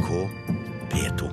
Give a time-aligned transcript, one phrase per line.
[0.00, 0.28] NRK
[0.90, 1.28] P2.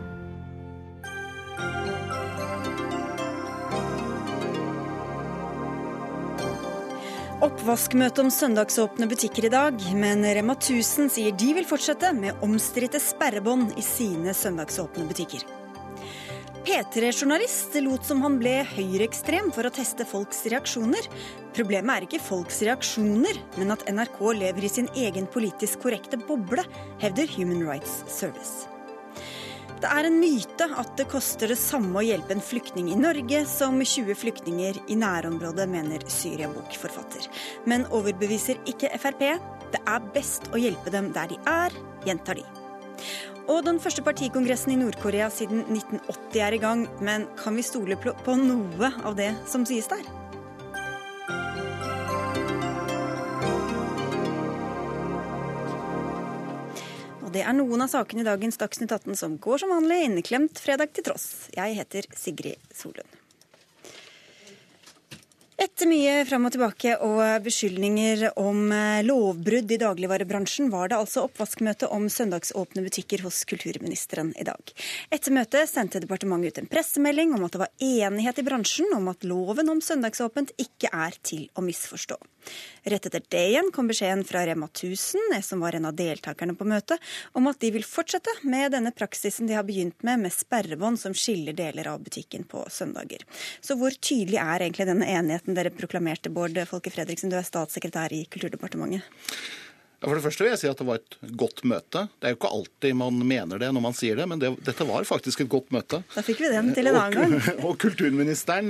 [7.48, 13.00] Oppvaskmøte om søndagsåpne butikker i dag, men Rema 1000 sier de vil fortsette med omstridte
[13.00, 15.46] sperrebånd i sine søndagsåpne butikker.
[16.68, 21.05] P3-journalist lot som han ble høyreekstrem for å teste folks reaksjoner.
[21.55, 26.66] Problemet er ikke folks reaksjoner, men at NRK lever i sin egen politisk korrekte boble,
[27.00, 28.68] hevder Human Rights Service.
[29.80, 33.46] Det er en myte at det koster det samme å hjelpe en flyktning i Norge
[33.48, 37.32] som 20 flyktninger i nærområdet, mener Syria-bok-forfatter.
[37.63, 39.24] Men overbeviser ikke Frp.
[39.72, 42.48] Det er best å hjelpe dem der de er, gjentar de.
[43.48, 47.96] Og den første partikongressen i Nord-Korea siden 1980 er i gang, men kan vi stole
[47.96, 50.04] på noe av det som sies der?
[57.24, 60.60] Og det er noen av sakene i dagens Dagsnytt 18 som går som vanlig, inneklemt
[60.60, 61.48] fredag til tross.
[61.55, 63.16] Jeg heter Sigrid Solund.
[65.58, 68.69] Etter mye fram og tilbake og beskyldninger om
[69.08, 74.73] lovbrudd i dagligvarebransjen, var det altså oppvaskmøte om søndagsåpne butikker hos kulturministeren i dag.
[75.09, 79.09] Etter møtet sendte departementet ut en pressemelding om at det var enighet i bransjen om
[79.09, 82.21] at loven om søndagsåpent ikke er til å misforstå.
[82.87, 86.67] Rett etter det igjen kom beskjeden fra Rema 1000, som var en av deltakerne på
[86.67, 87.03] møtet,
[87.35, 91.15] om at de vil fortsette med denne praksisen de har begynt med, med sperrebånd som
[91.17, 93.27] skiller deler av butikken på søndager.
[93.59, 98.15] Så hvor tydelig er egentlig denne enigheten dere proklamerte, Bård Folke Fredriksen, du er statssekretær
[98.15, 99.03] i Kulturdepartementet?
[100.03, 102.03] For det første vil jeg si at det var et godt møte.
[102.19, 104.85] Det er jo ikke alltid man mener det når man sier det, men det, dette
[104.85, 106.03] var faktisk et godt møte.
[106.13, 107.33] Da fikk vi den til en annen gang.
[107.39, 108.69] Og, og kulturministeren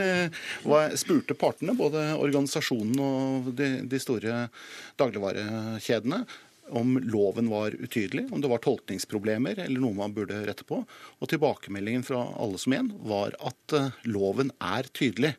[0.63, 4.45] var, spurte partene, både organisasjonen og de, de store
[5.01, 6.23] dagligvarekjedene,
[6.69, 10.81] om loven var utydelig, om det var tolkningsproblemer eller noe man burde rette på.
[11.21, 13.75] Og tilbakemeldingen fra alle som en var at
[14.07, 15.33] loven er tydelig.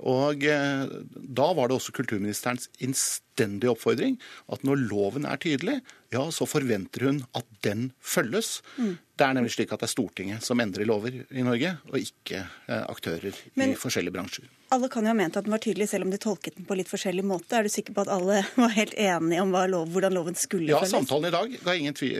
[0.00, 4.18] Og da var det også kulturministerens innstendige oppfordring
[4.52, 5.80] at når loven er tydelig,
[6.14, 8.60] ja, så forventer hun at den følges.
[8.78, 8.94] Mm.
[9.18, 12.46] Det er nemlig slik at det er Stortinget som endrer lover i Norge, og ikke
[12.66, 14.48] aktører Men, i forskjellige bransjer.
[14.70, 16.76] Alle kan jo ha ment at den var tydelig, selv om de tolket den på
[16.78, 17.58] litt forskjellig måte.
[17.58, 20.92] Er du sikker på at alle var helt enige om lov, hvordan loven skulle følges?
[20.92, 22.14] Ja, samtalen i dag ga ingen tvil,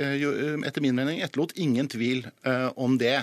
[0.67, 3.21] etter min mening etterlot ingen tvil uh, om det.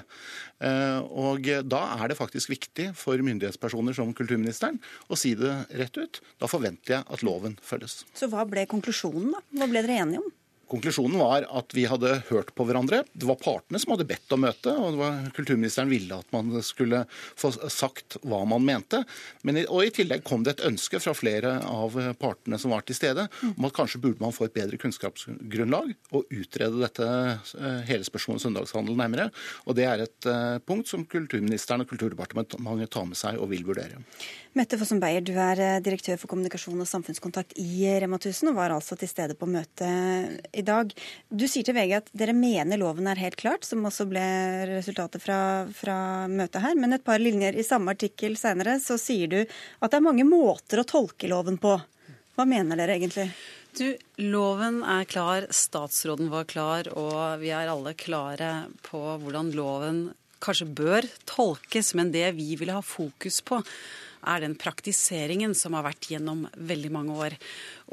[0.64, 4.80] Uh, og da er det faktisk viktig for myndighetspersoner som kulturministeren
[5.12, 6.22] å si det rett ut.
[6.40, 8.06] Da forventer jeg at loven følges.
[8.16, 9.44] Så hva ble konklusjonen, da?
[9.60, 10.32] Hva ble dere enige om?
[10.68, 13.04] Konklusjonen var at vi hadde hørt på hverandre.
[13.14, 15.00] Det var partene som hadde bedt om møte, og
[15.38, 17.06] kulturministeren ville at man skulle
[17.40, 19.00] få sagt hva man mente.
[19.48, 22.98] Men, og I tillegg kom det et ønske fra flere av partene som var til
[23.00, 27.08] stede, om at kanskje burde man få et bedre kunnskapsgrunnlag og utrede dette
[27.88, 29.30] hele spørsmålet om søndagshandel nærmere.
[29.66, 30.30] Og Det er et
[30.68, 34.02] punkt som kulturministeren og Kulturdepartementet tar med seg og vil vurdere.
[34.58, 38.74] Mette Fossen Beyer, du er direktør for kommunikasjon og samfunnskontakt i Rema 1000 og var
[38.74, 40.94] altså til stede på møtet i dag.
[41.30, 44.24] Du sier til VG at dere mener loven er helt klart, som også ble
[44.72, 45.40] resultatet fra,
[45.74, 45.98] fra
[46.32, 46.78] møtet her.
[46.80, 50.28] Men et par linjer i samme artikkel seinere så sier du at det er mange
[50.28, 51.78] måter å tolke loven på.
[52.38, 53.30] Hva mener dere egentlig?
[53.78, 60.00] Du, Loven er klar, statsråden var klar, og vi er alle klare på hvordan loven
[60.42, 61.94] kanskje bør tolkes.
[61.98, 63.62] Men det vi vil ha fokus på,
[64.22, 67.38] er den praktiseringen som har vært gjennom veldig mange år.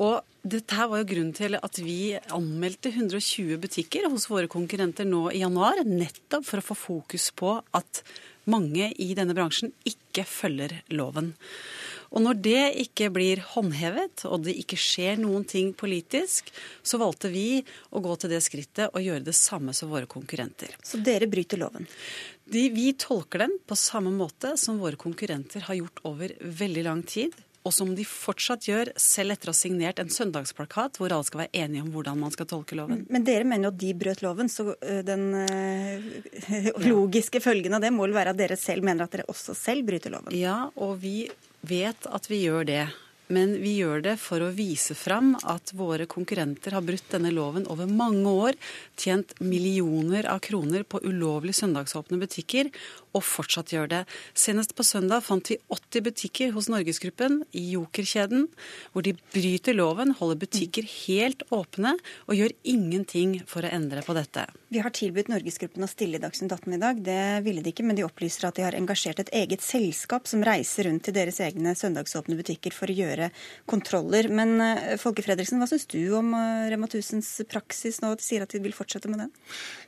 [0.05, 5.09] Og dette her var jo grunnen til at vi anmeldte 120 butikker hos våre konkurrenter
[5.09, 8.05] nå i januar, nettopp for å få fokus på at
[8.51, 11.33] mange i denne bransjen ikke følger loven.
[12.15, 16.53] Og når det ikke blir håndhevet, og det ikke skjer noen ting politisk,
[16.87, 17.59] så valgte vi
[17.91, 20.77] å gå til det skrittet og gjøre det samme som våre konkurrenter.
[20.87, 21.89] Så dere bryter loven?
[22.45, 27.03] De, vi tolker den på samme måte som våre konkurrenter har gjort over veldig lang
[27.09, 27.35] tid.
[27.65, 31.47] Og som de fortsatt gjør, selv etter å ha signert en søndagsplakat hvor alle skal
[31.47, 33.07] være enige om hvordan man skal tolke loven.
[33.09, 34.75] Men dere mener jo at de brøt loven, så
[35.07, 35.31] den
[36.91, 39.89] logiske følgen av det må vel være at dere selv mener at dere også selv
[39.89, 40.37] bryter loven?
[40.37, 41.31] Ja, og vi
[41.65, 42.83] vet at vi gjør det.
[43.33, 47.65] Men vi gjør det for å vise fram at våre konkurrenter har brutt denne loven
[47.73, 48.59] over mange år,
[49.01, 52.69] tjent millioner av kroner på ulovlig søndagsåpne butikker,
[53.15, 54.03] og fortsatt gjør det.
[54.37, 58.49] Senest på søndag fant vi 80 butikker hos Norgesgruppen i Joker-kjeden,
[58.93, 61.95] hvor de bryter loven, holder butikker helt åpne
[62.27, 64.47] og gjør ingenting for å endre på dette.
[64.75, 66.99] Vi har tilbudt Norgesgruppen å stille i Dagsnytt 18 i dag.
[67.07, 70.43] Det ville de ikke, men de opplyser at de har engasjert et eget selskap som
[70.45, 73.31] reiser rundt til deres egne søndagsåpne butikker for å gjøre
[73.71, 74.27] kontroller.
[74.35, 78.15] Men eh, Folke Fredriksen, hva syns du om eh, Rema 1000s praksis nå?
[78.19, 79.33] De sier at de vil fortsette med den?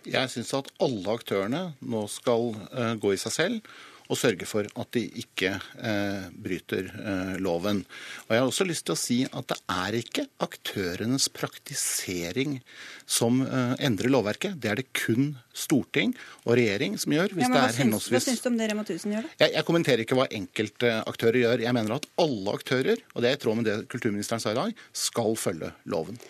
[0.06, 3.76] Jeg syns at alle aktørene nå skal uh, gå i seg selv
[4.06, 7.82] og sørge for at de ikke eh, bryter eh, loven.
[8.26, 12.60] Og Jeg har også lyst til å si at det er ikke aktørenes praktisering
[13.02, 14.58] som eh, endrer lovverket.
[14.62, 16.14] Det er det kun storting
[16.44, 17.34] og regjering som gjør.
[17.34, 18.14] hvis Ja, det er henholdsvis...
[18.14, 19.38] hva syns du om det Rema 1000 gjør, da?
[19.44, 21.64] Jeg, jeg kommenterer ikke hva enkeltaktører gjør.
[21.66, 24.60] Jeg mener at alle aktører, og det er i tråd med det kulturministeren sa i
[24.60, 26.20] dag, skal følge loven.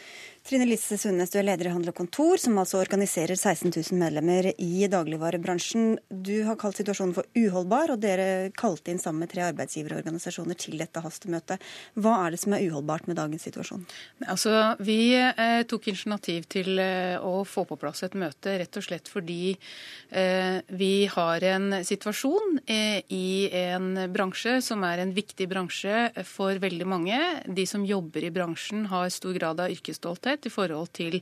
[0.46, 3.98] Trine Lise Sundnes, du er leder i Handel og Kontor, som altså organiserer 16 000
[3.98, 5.96] medlemmer i dagligvarebransjen.
[6.06, 10.78] Du har kalt situasjonen for uholdbar, og dere kalte inn sammen med tre arbeidsgiverorganisasjoner til
[10.78, 11.64] dette hastemøtet.
[11.98, 13.82] Hva er det som er uholdbart med dagens situasjon?
[14.22, 14.52] Altså,
[14.86, 19.10] vi eh, tok initiativ til eh, å få på plass et møte rett og slett
[19.10, 26.06] fordi eh, vi har en situasjon eh, i en bransje som er en viktig bransje
[26.30, 27.20] for veldig mange.
[27.50, 31.20] De som jobber i bransjen har stor grad av yrkesstolthet i forhold til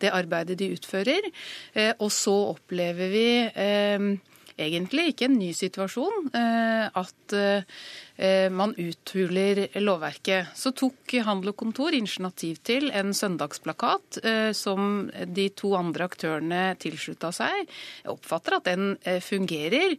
[0.00, 1.26] det arbeidet de utfører.
[1.74, 4.06] Eh, og så opplever vi eh,
[4.54, 6.30] egentlig ikke en ny situasjon.
[6.32, 7.34] eh, At
[8.54, 10.52] man uthuler lovverket.
[10.54, 14.20] Så tok Handel og Kontor initiativ til en søndagsplakat
[14.54, 17.64] som de to andre aktørene tilslutta seg.
[18.04, 19.96] Jeg oppfatter at den fungerer.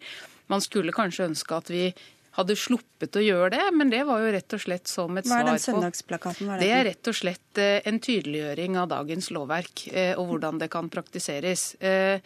[0.47, 1.89] Man skulle kanskje ønske at vi
[2.35, 5.41] hadde sluppet å gjøre det, men det var jo rett og slett som et Hva
[5.41, 6.49] er den svar på søndagsplakaten?
[6.49, 10.33] Er det det er rett og slett eh, en tydeliggjøring av dagens lovverk eh, og
[10.33, 11.75] hvordan det kan praktiseres.
[11.79, 12.19] Eh,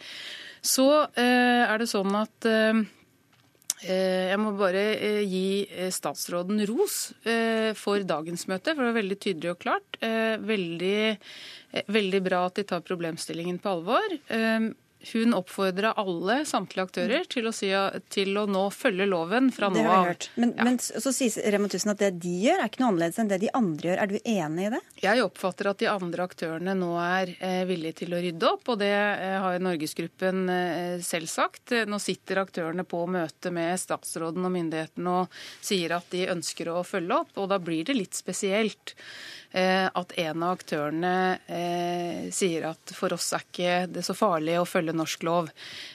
[0.60, 2.44] Så er det sånn at
[3.80, 4.82] jeg må bare
[5.24, 7.14] gi statsråden ros
[7.80, 9.96] for dagens møte, for det var veldig tydelig og klart.
[10.44, 11.16] Veldig,
[11.96, 14.18] veldig bra at de tar problemstillingen på alvor.
[15.12, 17.70] Hun oppfordra alle, samtlige aktører, til å, si,
[18.12, 20.06] til å nå følge loven fra Det nå har av.
[20.10, 20.26] hørt.
[20.36, 20.64] Men, Ja.
[20.68, 23.38] men så sier Rema 1000 at det de gjør, er ikke noe annerledes enn det
[23.40, 24.02] de andre gjør.
[24.02, 24.80] Er du enig i det?
[25.00, 28.78] Jeg oppfatter at de andre aktørene nå er eh, villige til å rydde opp, og
[28.84, 31.72] det eh, har Norgesgruppen eh, selv sagt.
[31.88, 36.84] Nå sitter aktørene på møte med statsråden og myndighetene og sier at de ønsker å
[36.84, 38.94] følge opp, og da blir det litt spesielt
[39.50, 41.14] at en av aktørene
[41.50, 45.50] eh, sier at for oss er ikke det så farlig å følge norsk lov.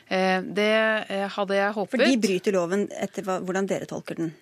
[0.08, 0.74] Eh, det
[1.08, 1.96] eh, hadde jeg håpet.
[1.96, 4.34] For de bryter loven etter hvordan dere tolker den.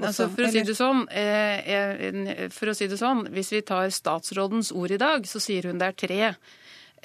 [0.00, 3.64] Altså, for, å si det sånn, eh, eh, for å si det sånn, hvis vi
[3.68, 6.20] tar statsrådens ord i dag, så sier hun det er tre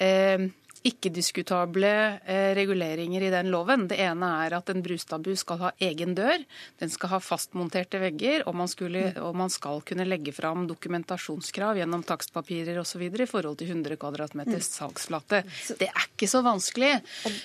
[0.00, 0.46] eh,
[0.84, 1.90] ikke-diskutable
[2.26, 3.86] eh, reguleringer i den loven.
[3.88, 6.44] Det ene er at en brustabu skal ha egen dør,
[6.80, 9.22] den skal ha fastmonterte vegger, og man, skulle, Mm.
[9.26, 13.02] og man skal kunne legge fram dokumentasjonskrav gjennom takstpapirer osv.
[13.02, 14.74] i forhold til 100 kvadratmeters Mm.
[14.78, 15.42] salgsflate.
[15.78, 17.00] Det er ikke så vanskelig.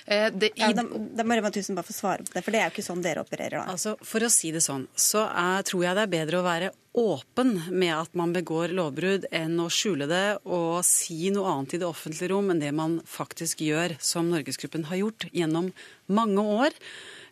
[0.08, 2.52] Eh, det, i, Ja, da, da må Rema 1000 bare få svare på det, for
[2.52, 3.72] det er jo ikke sånn dere opererer da.
[3.72, 6.72] Altså, For å si det sånn, så er, tror jeg det er bedre å være
[6.98, 11.82] åpen med at man begår lovbrudd, enn å skjule det og si noe annet i
[11.82, 15.72] det offentlige rom enn det man faktisk gjør, som Norgesgruppen har gjort gjennom
[16.10, 16.76] mange år.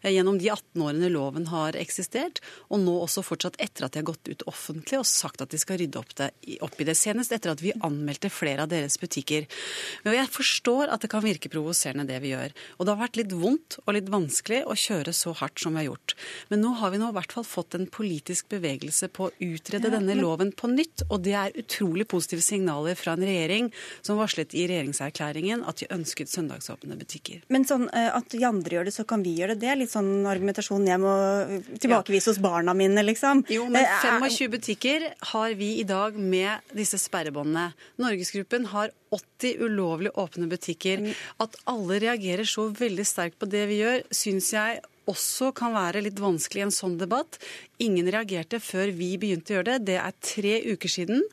[0.01, 2.41] Eh, Gjennom de 18 årene loven har eksistert,
[2.71, 5.59] og nå også fortsatt etter at de har gått ut offentlig og sagt at de
[5.61, 6.31] skal rydde opp, det,
[6.65, 6.97] opp i det.
[6.97, 9.47] Senest etter at vi anmeldte flere av deres butikker.
[10.05, 12.55] Men jeg forstår at det kan virke provoserende det vi gjør.
[12.77, 15.83] Og det har vært litt vondt og litt vanskelig å kjøre så hardt som vi
[15.83, 16.15] har gjort.
[16.51, 19.91] Men nå har vi nå i hvert fall fått en politisk bevegelse på å utrede
[19.93, 21.05] denne loven på nytt.
[21.09, 23.71] Og det er utrolig positive signaler fra en regjering
[24.01, 27.43] som varslet i regjeringserklæringen at de ønsket søndagsåpne butikker.
[27.53, 29.63] Men sånn eh, at de andre gjør det, så kan vi gjøre det.
[29.67, 31.13] Det er litt sånn argumentasjon jeg må
[31.79, 33.43] tilbakevise hos barna mine, liksom.
[33.49, 37.73] Jo, men Eh, er- 25 butikker har vi i dag med disse sperrebåndene.
[37.99, 41.15] Norgesgruppen har 80 ulovlig åpne butikker.
[41.39, 46.01] At alle reagerer så veldig sterkt på det vi gjør, syns jeg også kan være
[46.05, 47.39] litt vanskelig i en sånn debatt.
[47.83, 49.91] Ingen reagerte før vi begynte å gjøre det.
[49.91, 51.23] Det er tre uker siden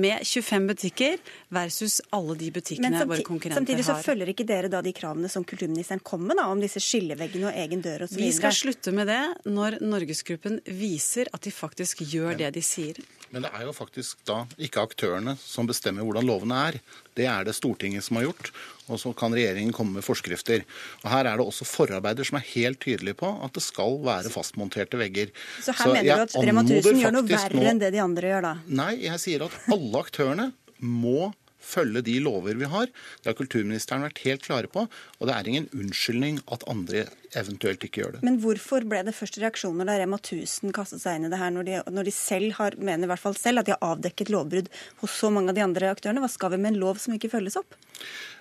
[0.00, 1.20] med 25 butikker
[1.54, 3.56] versus alle de butikkene våre samtidig, har.
[3.58, 4.04] samtidig så har.
[4.06, 7.60] følger ikke dere da de kravene som kulturministeren kom med, da, om disse skilleveggene og
[7.64, 8.18] egen dør osv.?
[8.20, 13.00] Vi skal slutte med det når Norgesgruppen viser at de faktisk gjør det de sier.
[13.32, 16.82] Men det er jo faktisk da ikke aktørene som bestemmer hvordan lovene er.
[17.18, 18.52] Det er det Stortinget som har gjort.
[18.90, 20.64] Og så kan regjeringen komme med forskrifter.
[21.02, 24.32] Og Her er det også forarbeider som er helt tydelige på at det skal være
[24.32, 25.30] fastmonterte vegger.
[25.62, 28.48] Så her mener du at Rema 1000 gjør noe verre enn det de andre gjør,
[28.48, 28.56] da?
[28.82, 30.50] Nei, jeg sier at alle aktørene
[30.82, 31.30] må
[31.62, 32.90] følge de lover vi har.
[33.22, 34.86] Det har kulturministeren vært helt klare på.
[35.20, 37.06] Og det er ingen unnskyldning at andre
[37.38, 38.22] eventuelt ikke gjør det.
[38.26, 41.52] Men hvorfor ble det først reaksjoner da Rema 1000 kastet seg inn i det her,
[41.54, 44.32] når de, når de selv har, mener i hvert fall selv at de har avdekket
[44.32, 44.70] lovbrudd
[45.02, 46.22] hos så mange av de andre aktørene?
[46.24, 47.78] Hva skal vi med en lov som ikke følges opp?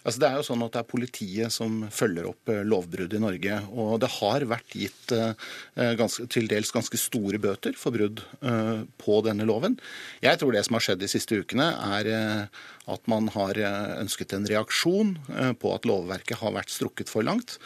[0.02, 3.22] Altså det er jo sånn at det er politiet som følger opp eh, lovbrudd i
[3.22, 3.58] Norge.
[3.70, 5.52] Og det har vært gitt eh,
[6.00, 9.78] ganske, til dels ganske store bøter for brudd eh, på denne loven.
[10.26, 11.70] Jeg tror det som har skjedd de siste ukene,
[12.02, 12.10] er
[12.92, 13.58] at man har
[14.02, 15.14] ønsket en reaksjon
[15.62, 17.60] på at lovverket har vært strukket for langt.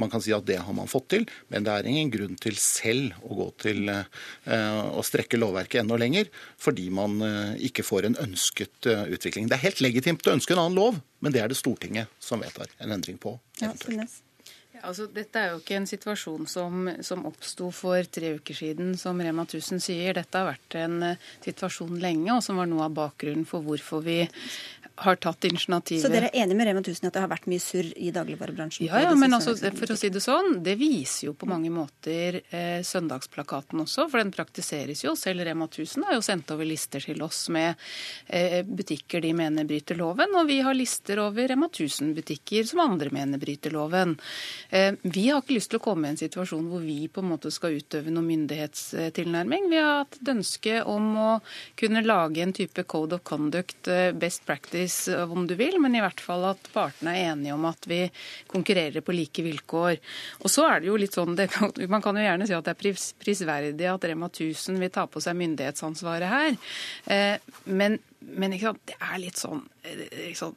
[0.00, 2.56] Man kan si at det har man fått til, men det er ingen grunn til
[2.60, 6.30] selv å gå til eh, å strekke lovverket enda lenger,
[6.60, 9.50] fordi man eh, ikke får en ønsket eh, utvikling.
[9.50, 12.42] Det er helt legitimt å ønske en annen lov, men det er det Stortinget som
[12.42, 13.36] vedtar en endring på.
[13.60, 13.74] Ja,
[14.86, 19.20] Altså, dette er jo ikke en situasjon som, som oppsto for tre uker siden, som
[19.20, 20.14] Rema 1000 sier.
[20.16, 20.98] Dette har vært en
[21.44, 24.22] situasjon lenge, og som var noe av bakgrunnen for hvorfor vi
[25.00, 26.02] har tatt initiativet.
[26.02, 28.10] Så dere er enig med Rema 1000 i at det har vært mye surr i
[28.14, 28.86] dagligvarebransjen?
[28.88, 32.40] Ja, ja men altså, for å si det sånn, det viser jo på mange måter
[32.42, 35.14] eh, søndagsplakaten også, for den praktiseres jo.
[35.18, 37.80] Selv Rema 1000 har jo sendt over lister til oss med
[38.26, 43.12] eh, butikker de mener bryter loven, og vi har lister over Rema 1000-butikker som andre
[43.14, 44.16] mener bryter loven.
[44.70, 47.30] Eh, vi har ikke lyst til å komme i en situasjon hvor vi på en
[47.32, 49.68] måte skal utøve noen myndighetstilnærming.
[49.72, 51.30] Vi har hatt et ønske om å
[51.80, 56.02] kunne lage en type code of conduct, eh, best practice, om du vil, men i
[56.04, 58.02] hvert fall at partene er enige om at vi
[58.50, 59.98] konkurrerer på like vilkår.
[60.44, 62.76] Og så er det jo litt sånn, kan, Man kan jo gjerne si at det
[62.76, 66.56] er prisverdig at Rema 1000 vil ta på seg myndighetsansvaret her.
[67.10, 67.36] Eh,
[68.20, 70.56] men, sant, det er litt sånn, eh, sånn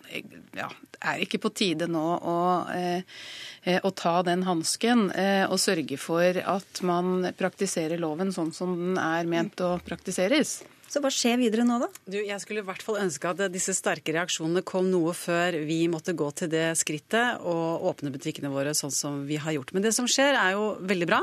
[0.56, 2.38] ja, Det er ikke på tide nå å,
[2.76, 9.00] eh, å ta den hansken og sørge for at man praktiserer loven sånn som den
[9.02, 10.62] er ment å praktiseres.
[10.94, 11.88] Så hva skjer videre nå, da?
[12.06, 15.80] Du, jeg skulle i hvert fall ønske at disse sterke reaksjonene kom noe før vi
[15.90, 19.74] måtte gå til det skrittet og åpne butikkene våre sånn som vi har gjort.
[19.74, 21.22] Men det som skjer, er jo veldig bra.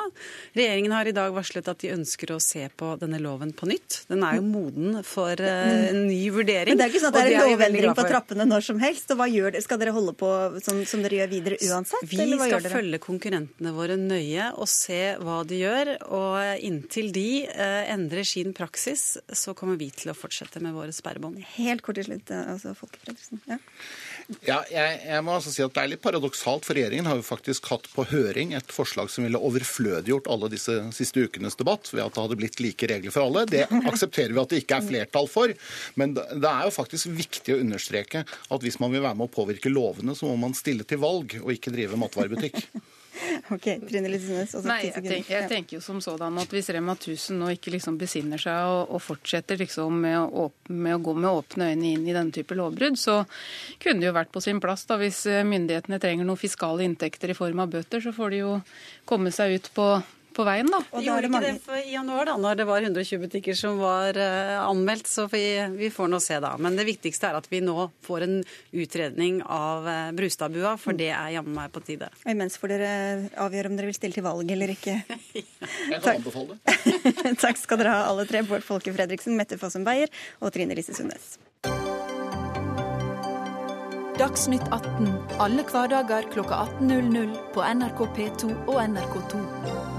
[0.59, 4.01] Regjeringen har i dag varslet at de ønsker å se på denne loven på nytt.
[4.11, 6.75] Den er jo moden for uh, en ny vurdering.
[6.75, 9.15] Men det er ikke sånn at det er en lovendring på trappene når som helst.
[9.15, 9.63] Og hva gjør det?
[9.69, 10.33] Skal dere holde på
[10.67, 12.11] som, som dere gjør videre uansett?
[12.11, 15.95] Vi skal følge konkurrentene våre nøye og se hva de gjør.
[16.11, 20.93] Og inntil de eh, endrer sin praksis, så kommer vi til å fortsette med våre
[20.95, 21.41] sperrebånd.
[21.59, 23.43] Helt kort til slutt, eh, altså Folke Fredriksen.
[23.51, 23.59] Ja.
[24.47, 27.27] Ja, jeg, jeg, må altså si at Det er litt paradoksalt, for regjeringen har jo
[27.27, 32.05] faktisk hatt på høring et forslag som ville overflødiggjort alle disse siste ukenes debatt ved
[32.05, 33.45] at det hadde blitt like regler for alle.
[33.51, 35.55] Det aksepterer vi at det ikke er flertall for.
[36.01, 39.35] Men det er jo faktisk viktig å understreke at hvis man vil være med å
[39.35, 42.65] påvirke lovene, så må man stille til valg og ikke drive matvarebutikk.
[43.55, 44.55] Ok, Trine Lysnes.
[44.67, 47.99] Nei, jeg, tenk, jeg, tenker jo som sådan at hvis Rema 1000 nå ikke liksom
[48.01, 52.07] besinner seg og, og fortsetter liksom med å, med, å, gå med åpne øyne inn
[52.07, 53.21] i denne type lovbrudd, så
[53.83, 57.39] kunne det jo vært på sin plass da hvis myndighetene trenger noen fiskale inntekter i
[57.39, 58.57] form av bøter, så får de jo
[59.09, 59.91] komme seg ut på
[60.37, 60.81] på veien, da.
[60.95, 64.19] Og gjorde ikke det for i januar, da, når det var 120 butikker som var
[64.19, 65.11] uh, anmeldt.
[65.11, 65.43] Så vi,
[65.77, 66.53] vi, får nå se, da.
[66.61, 68.37] Men det viktigste er at vi nå får en
[68.71, 72.11] utredning av uh, Brustadbua, for det er jammen meg på tide.
[72.25, 72.93] Og imens får dere
[73.43, 75.01] avgjøre om dere vil stille til valg eller ikke.
[75.93, 76.79] Jeg kan anbefale det.
[77.45, 78.45] Takk skal dere ha, alle tre.
[78.47, 80.11] Bård Folke Fredriksen, Mette Fossum Beyer
[80.41, 81.37] og Trine Lise Sundnes.
[84.21, 85.09] Dagsnytt 18
[85.41, 89.90] alle hverdager kl 18.00 på NRK P2 og NRK2.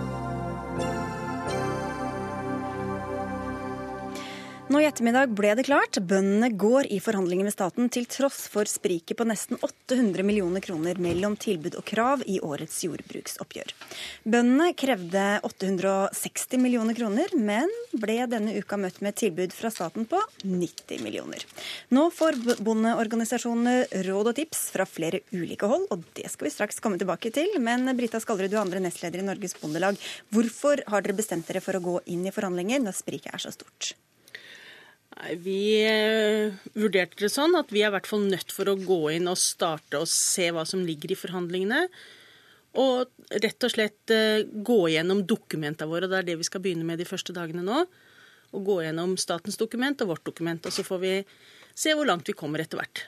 [4.72, 5.98] Nå i ettermiddag ble det klart.
[6.08, 10.96] Bøndene går i forhandlinger med staten til tross for spriket på nesten 800 millioner kroner
[11.04, 13.74] mellom tilbud og krav i årets jordbruksoppgjør.
[14.24, 20.22] Bøndene krevde 860 millioner kroner, men ble denne uka møtt med tilbud fra staten på
[20.46, 21.44] 90 millioner.
[21.92, 26.80] Nå får bondeorganisasjonene råd og tips fra flere ulike hold, og det skal vi straks
[26.80, 27.58] komme tilbake til.
[27.60, 30.00] Men Brita Skallerud, du er andre nestleder i Norges Bondelag.
[30.32, 33.52] Hvorfor har dere bestemt dere for å gå inn i forhandlinger når spriket er så
[33.52, 33.92] stort?
[35.44, 39.00] Vi eh, vurderte det sånn at vi er i hvert fall nødt for å gå
[39.18, 41.84] inn og starte og se hva som ligger i forhandlingene.
[42.82, 43.12] Og
[43.44, 46.10] rett og slett eh, gå gjennom dokumentene våre.
[46.10, 47.84] Det er det vi skal begynne med de første dagene nå.
[48.56, 50.66] Og gå gjennom statens dokument og vårt dokument.
[50.66, 51.16] Og så får vi
[51.76, 53.06] se hvor langt vi kommer etter hvert.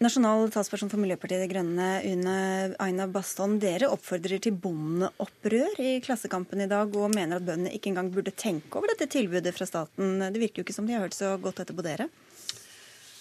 [0.00, 2.34] Nasjonal talsperson for Miljøpartiet De Grønne, Une
[2.80, 3.58] Aina Bastholm.
[3.60, 8.32] Dere oppfordrer til bondeopprør i Klassekampen i dag, og mener at bøndene ikke engang burde
[8.32, 10.22] tenke over dette tilbudet fra staten.
[10.24, 12.08] Det virker jo ikke som de har hørt så godt etter på dere?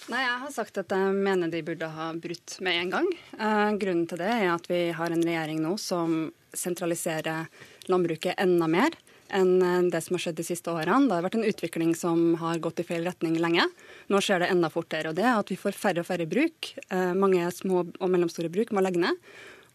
[0.07, 3.11] Nei, Jeg har sagt at jeg mener de burde ha brutt med en gang.
[3.35, 7.51] Eh, grunnen til det er at vi har en regjering nå som sentraliserer
[7.91, 8.95] landbruket enda mer.
[9.35, 11.07] Enn det som har skjedd de siste årene.
[11.09, 13.67] Det har vært en utvikling som har gått i feil retning lenge.
[14.09, 15.09] Nå skjer det enda fortere.
[15.09, 16.73] og det er at Vi får færre og færre bruk.
[16.89, 19.15] Eh, mange små og mellomstore bruk må legge ned.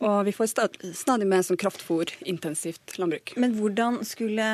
[0.03, 3.37] Og vi får stadig mer sånn kraftfôrintensivt landbruk.
[3.41, 4.49] Men hvordan skulle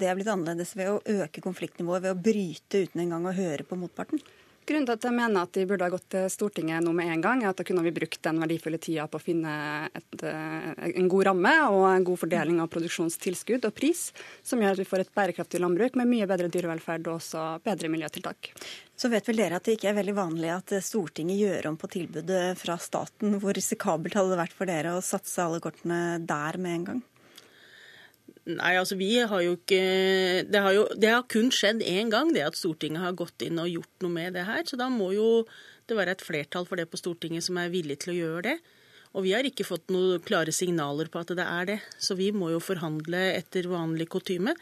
[0.00, 3.78] det blitt annerledes ved å øke konfliktnivået, ved å bryte uten engang å høre på
[3.78, 4.22] motparten?
[4.66, 7.20] Grunnen til at jeg mener at de burde ha gått til Stortinget nå med en
[7.22, 9.52] gang, er at da kunne vi brukt den verdifulle tida på å finne
[9.94, 14.10] et, eh, en god ramme og en god fordeling av produksjonstilskudd og pris,
[14.42, 17.92] som gjør at vi får et bærekraftig landbruk med mye bedre dyrevelferd og også bedre
[17.94, 18.50] miljøtiltak.
[18.98, 21.92] Så vet vel dere at det ikke er veldig vanlig at Stortinget gjør om på
[21.92, 23.38] tilbudet fra staten.
[23.38, 27.06] Hvor risikabelt hadde det vært for dere å satse alle kortene der med en gang?
[28.46, 29.80] Nei, altså vi har jo ikke
[30.46, 33.58] Det har, jo, det har kun skjedd én gang, det at Stortinget har gått inn
[33.58, 34.62] og gjort noe med det her.
[34.68, 35.42] Så da må jo
[35.86, 38.56] det være et flertall for det på Stortinget som er villig til å gjøre det.
[39.16, 41.78] Og vi har ikke fått noen klare signaler på at det er det.
[41.98, 44.54] Så vi må jo forhandle etter vanlig kutyme.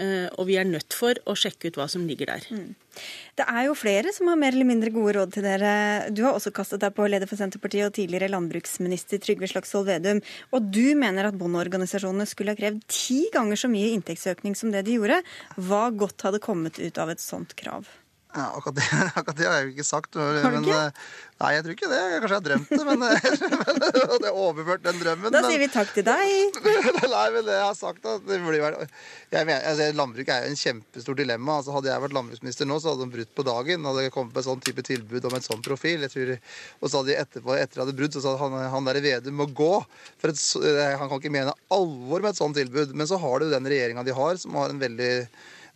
[0.00, 2.46] Eh, og vi er nødt for å sjekke ut hva som ligger der.
[2.48, 2.72] Mm.
[3.38, 5.72] Det er jo flere som har mer eller mindre gode råd til dere.
[6.14, 10.22] Du har også kastet deg på leder for Senterpartiet og tidligere landbruksminister Trygve Slagsvold Vedum.
[10.56, 14.86] Og du mener at bondeorganisasjonene skulle ha krevd ti ganger så mye inntektsøkning som det
[14.88, 15.20] de gjorde.
[15.60, 17.88] Hva godt hadde kommet ut av et sånt krav?
[18.30, 18.84] Ja, akkurat det,
[19.18, 20.14] akkurat det, har jeg jo ikke sagt.
[20.14, 20.76] Har du ikke?
[20.78, 22.00] Eh, nei, jeg tror ikke det.
[22.12, 23.00] Kanskje jeg har drømt det, men,
[24.22, 25.34] det er overført den drømmen.
[25.34, 26.60] Da men, sier vi takk til deg.
[27.16, 30.52] nei, men det jeg har sagt at det blir, jeg mener, altså, Landbruk er jo
[30.52, 31.58] en kjempestort dilemma.
[31.58, 33.90] Altså, hadde jeg vært landbruksminister nå, så hadde de brutt på dagen.
[33.90, 36.06] Hadde jeg kommet med sånn type tilbud om en sånn profil.
[36.14, 36.34] Tror,
[36.78, 39.40] og så hadde de etterpå, etter at hadde brudd, så sa han, han der Vedum
[39.42, 39.72] må gå.
[40.22, 40.44] For et,
[41.00, 42.94] han kan ikke mene alvor med et sånt tilbud.
[42.94, 45.14] Men så har du den regjeringa de har, som har en veldig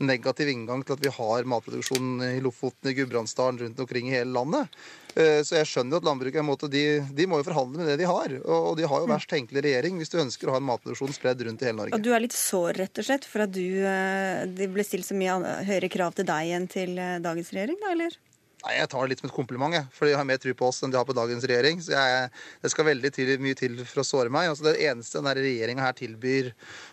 [0.02, 4.34] negativ inngang til at vi har matproduksjon i Lofoten, i Gudbrandsdalen, rundt omkring i hele
[4.34, 4.74] landet.
[5.14, 6.84] Eh, så jeg skjønner jo at landbruket måte, de,
[7.14, 8.34] de, må jo forhandle med det de har.
[8.42, 11.46] Og de har jo verst tenkelig regjering hvis du ønsker å ha en matproduksjon spredd
[11.46, 11.98] rundt i hele Norge.
[11.98, 15.06] Og du er litt sår, rett og slett, for at du, eh, det ble stilt
[15.06, 18.18] så mye høyere krav til deg enn til eh, dagens regjering, da, eller?
[18.64, 20.68] Nei, Jeg tar det litt som et kompliment, jeg, for de har mer tro på
[20.70, 21.82] oss enn de har på dagens regjering.
[21.84, 22.30] Så jeg,
[22.62, 24.48] Det skal veldig til, mye til for å såre meg.
[24.48, 26.52] Altså Det eneste denne regjeringa her tilbyr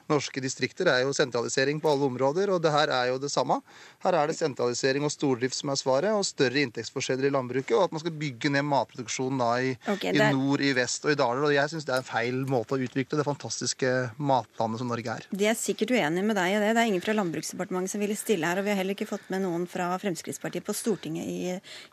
[0.10, 2.54] norske distrikter, er jo sentralisering på alle områder.
[2.56, 3.60] Og det her er jo det samme.
[4.06, 7.76] Her er det sentralisering og stordrift som er svaret, og større inntektsforskjeller i landbruket.
[7.78, 11.14] Og at man skal bygge ned matproduksjonen da i, okay, i nord, i vest og
[11.14, 11.46] i daler.
[11.50, 15.18] Og jeg syns det er en feil måte å utvikle det fantastiske matlandet som Norge
[15.20, 15.30] er.
[15.30, 16.74] De er sikkert uenige med deg i det.
[16.74, 18.62] Det er ingen fra Landbruksdepartementet som ville stille her.
[18.62, 21.42] Og vi har heller ikke fått med noen fra Fremskrittspartiet på Stortinget i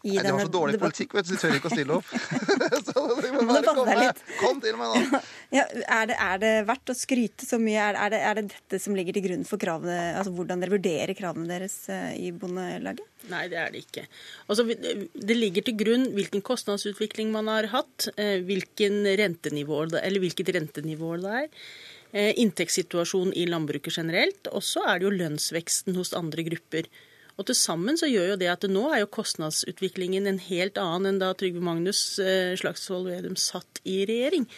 [0.03, 0.93] i Nei, denne Det var så dårlig debatten.
[0.93, 2.11] politikk, vet du, de tør ikke å stille opp.
[2.89, 4.11] så de må bare komme.
[4.39, 5.21] Kom til meg, da.
[5.59, 7.89] Ja, er, det, er, det, verdt å skryte så mye?
[7.89, 11.17] Er det, er det, dette som ligger til grunn for kravene, altså hvordan dere vurderer
[11.19, 13.03] kravene deres eh, i Bondelaget?
[13.33, 14.05] Nei, det er det ikke.
[14.47, 20.53] Altså, det ligger til grunn hvilken kostnadsutvikling man har hatt, eh, hvilken rentenivå, eller hvilket
[20.57, 26.15] rentenivå det er eh, inntektssituasjonen i landbruket generelt, og så er det jo lønnsveksten hos
[26.19, 26.91] andre grupper.
[27.39, 31.13] Og til sammen så gjør jo det at nå er jo kostnadsutviklingen en helt annen
[31.13, 34.49] enn da Trygve Magnus Slagsvold Vedum satt i regjering.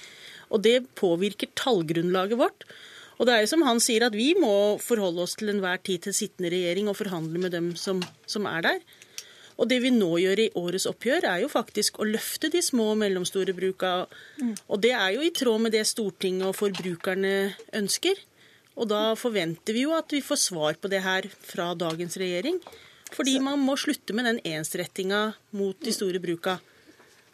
[0.48, 2.64] Og det påvirker tallgrunnlaget vårt.
[3.20, 6.06] Og det er jo som han sier, at vi må forholde oss til enhver tid
[6.06, 8.80] til sittende regjering og forhandle med dem som, som er der.
[9.60, 12.94] Og det vi nå gjør i årets oppgjør, er jo faktisk å løfte de små
[12.94, 13.90] og mellomstore bruka.
[14.72, 17.34] Og det er jo i tråd med det Stortinget og forbrukerne
[17.76, 18.16] ønsker.
[18.80, 22.56] Og da forventer vi jo at vi får svar på det her fra dagens regjering.
[23.12, 25.26] Fordi man må slutte med den ensrettinga
[25.60, 26.56] mot de store bruka.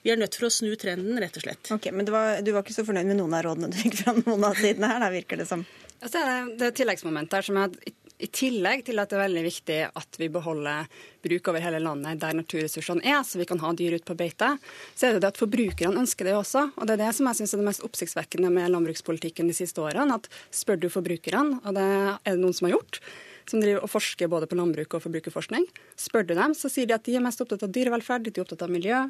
[0.06, 1.66] Vi er nødt for å snu trenden, rett og slett.
[1.74, 4.12] Ok, Men var, du var ikke så fornøyd med noen av rådene du fikk fra
[4.14, 5.64] noen av sidene her, da virker det som?
[5.96, 6.20] Altså,
[6.54, 9.42] det er et tilleggsmoment her som er at i tillegg til at det er veldig
[9.44, 10.86] viktig at vi beholder
[11.26, 14.54] bruk over hele landet der naturressursene er, så vi kan ha dyr ute på beite,
[14.94, 16.68] så er det det at forbrukerne ønsker det også.
[16.78, 19.84] Og det er det som jeg syns er det mest oppsiktsvekkende med landbrukspolitikken de siste
[19.84, 20.16] årene.
[20.16, 23.02] At spør du forbrukerne, og det er det noen som har gjort,
[23.50, 25.68] som driver og forsker både på landbruk og forbrukerforskning.
[26.00, 28.46] Spør du dem, så sier de at de er mest opptatt av dyrevelferd, de er
[28.46, 29.04] opptatt av miljø,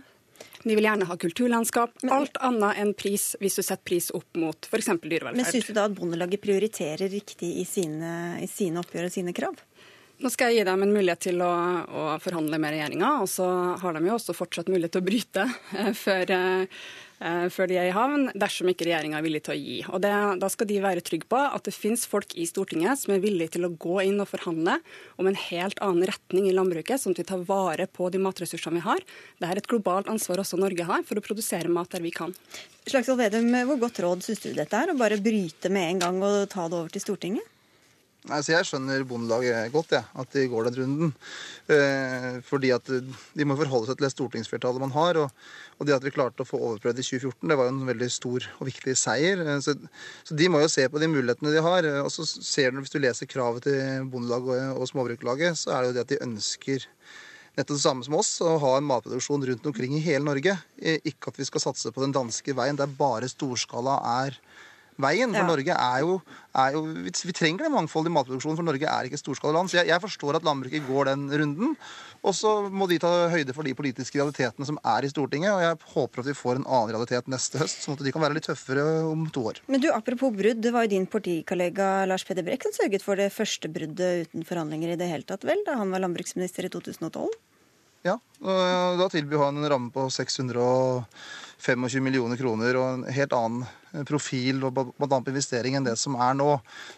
[0.66, 2.01] de vil gjerne ha kulturlandskap.
[2.11, 4.90] Alt annet enn pris, hvis du setter pris opp mot f.eks.
[5.03, 5.38] dyrevelferd.
[5.38, 9.35] Men Syns du da at Bondelaget prioriterer riktig i sine, i sine oppgjør og sine
[9.37, 9.61] krav?
[10.16, 11.53] Nå skal jeg gi dem en mulighet til å,
[11.85, 13.46] å forhandle med regjeringa, og så
[13.83, 15.44] har de jo også fortsatt mulighet til å bryte
[15.77, 16.87] eh, før, eh,
[17.18, 19.76] før, de er i havn, dersom ikke regjeringa er villig til å gi.
[19.88, 23.14] Og det, Da skal de være trygge på at det finnes folk i Stortinget som
[23.14, 24.79] er villige til å gå inn og forhandle
[25.16, 28.76] om en helt annen retning i landbruket, sånn at vi tar vare på de matressursene
[28.76, 29.00] vi har.
[29.40, 32.37] Det er et globalt ansvar også Norge har for å produsere mat der vi kan.
[32.87, 36.22] Slagsvold Vedum, hvor godt råd syns du dette er, å bare bryte med en gang
[36.22, 37.56] og ta det over til Stortinget?
[38.27, 41.12] Altså, jeg skjønner Bondelaget godt, ja, at de går den runden.
[41.71, 45.21] Eh, fordi at de må forholde seg til det stortingsflertallet man har.
[45.23, 45.45] Og,
[45.77, 48.09] og, det at vi klarte å få overprøvd i 2014, det var jo en veldig
[48.11, 49.45] stor og viktig seier.
[49.45, 49.77] Eh, så,
[50.27, 51.91] så, de må jo se på de mulighetene de har.
[52.03, 55.85] Og så ser du, hvis du leser kravet til Bondelaget og, og Småbrukerlaget, så er
[55.85, 56.91] det jo det at de ønsker
[57.57, 60.59] nettopp det samme som oss, å ha en matproduksjon rundt omkring i hele Norge.
[60.77, 64.37] Eh, ikke at vi skal satse på den danske veien der bare storskala er
[65.02, 65.32] veien.
[65.35, 65.46] For ja.
[65.48, 66.18] Norge er jo,
[66.56, 66.82] er jo,
[67.12, 69.70] Vi trenger det mangfoldet i matproduksjonen, for Norge er ikke storskalaland.
[69.70, 71.74] Så jeg, jeg, forstår at landbruket går den runden.
[72.26, 75.52] Og så må de ta høyde for de politiske realitetene som er i Stortinget.
[75.54, 78.24] Og jeg håper at vi får en annen realitet neste høst, sånn at de kan
[78.24, 79.62] være litt tøffere om to år.
[79.70, 83.20] Men du, apropos brudd, det var jo din partikollega Lars Peder Brekk som sørget for
[83.20, 86.72] det første bruddet uten forhandlinger i det hele tatt, vel, da han var landbruksminister i
[86.72, 87.37] 2012?
[88.06, 88.18] Ja,
[88.98, 93.66] da tilbyr han en ramme på 625 millioner kroner og en helt annen
[94.09, 95.18] profil og bl.a.
[95.22, 96.48] investering enn det som er nå.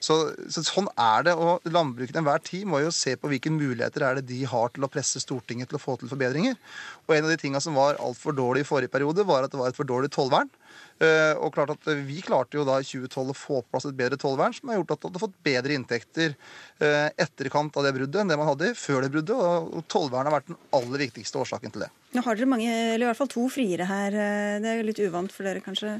[0.00, 0.18] Så,
[0.50, 1.34] så, Sånn er det.
[1.38, 4.72] og Landbruket til enhver tid må jo se på hvilke muligheter er det de har
[4.74, 6.58] til å presse Stortinget til å få til forbedringer.
[7.06, 9.60] Og En av de tingene som var altfor dårlig i forrige periode, var at det
[9.60, 10.50] var et for dårlig tollvern.
[10.98, 13.96] Eh, og klart at Vi klarte jo da i 2012 å få på plass et
[13.98, 17.94] bedre tollvern, som har gjort at man hadde fått bedre inntekter eh, etterkant av det
[17.94, 19.36] bruddet enn det man hadde før det bruddet.
[19.38, 21.90] Og tollvern har vært den aller viktigste årsaken til det.
[22.16, 24.16] Nå har dere mange, eller i hvert fall to friere her.
[24.16, 25.98] Eh, det er jo litt uvant for dere, kanskje?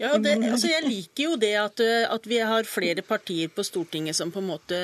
[0.00, 1.80] Ja, det, altså Jeg liker jo det at,
[2.10, 4.80] at, vi har flere partier på Stortinget som på en måte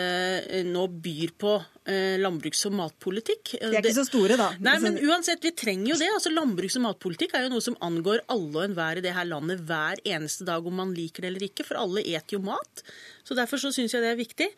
[0.68, 1.79] nå byr på Eh,
[2.20, 3.54] landbruks- og matpolitikk.
[3.58, 4.50] De er ikke så store, da.
[4.62, 6.10] Nei, men uansett, vi trenger jo det.
[6.14, 9.28] Altså, Landbruks- og matpolitikk er jo noe som angår alle og enhver i det her
[9.28, 11.66] landet hver eneste dag, om man liker det eller ikke.
[11.68, 12.84] For alle eter jo mat.
[13.26, 14.48] Så Derfor så syns jeg det er viktig.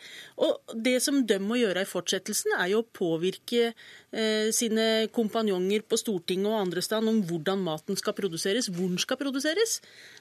[0.44, 5.84] Og det som de må gjøre i fortsettelsen, er jo å påvirke eh, sine kompanjonger
[5.84, 9.80] på Stortinget og andre steder om hvordan maten skal produseres, hvor den skal produseres.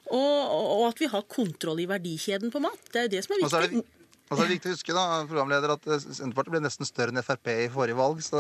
[0.10, 2.92] Og, og, at vi har kontroll i verdikjeden på mat.
[2.92, 3.84] Det er jo det som er viktig.
[4.32, 7.12] Og så er det viktig å huske da, programleder, at eh, Senterpartiet ble nesten større
[7.12, 8.22] enn Frp i forrige valg.
[8.24, 8.40] Så,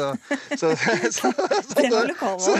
[0.56, 0.72] så,
[1.18, 1.32] så,
[2.40, 2.54] så.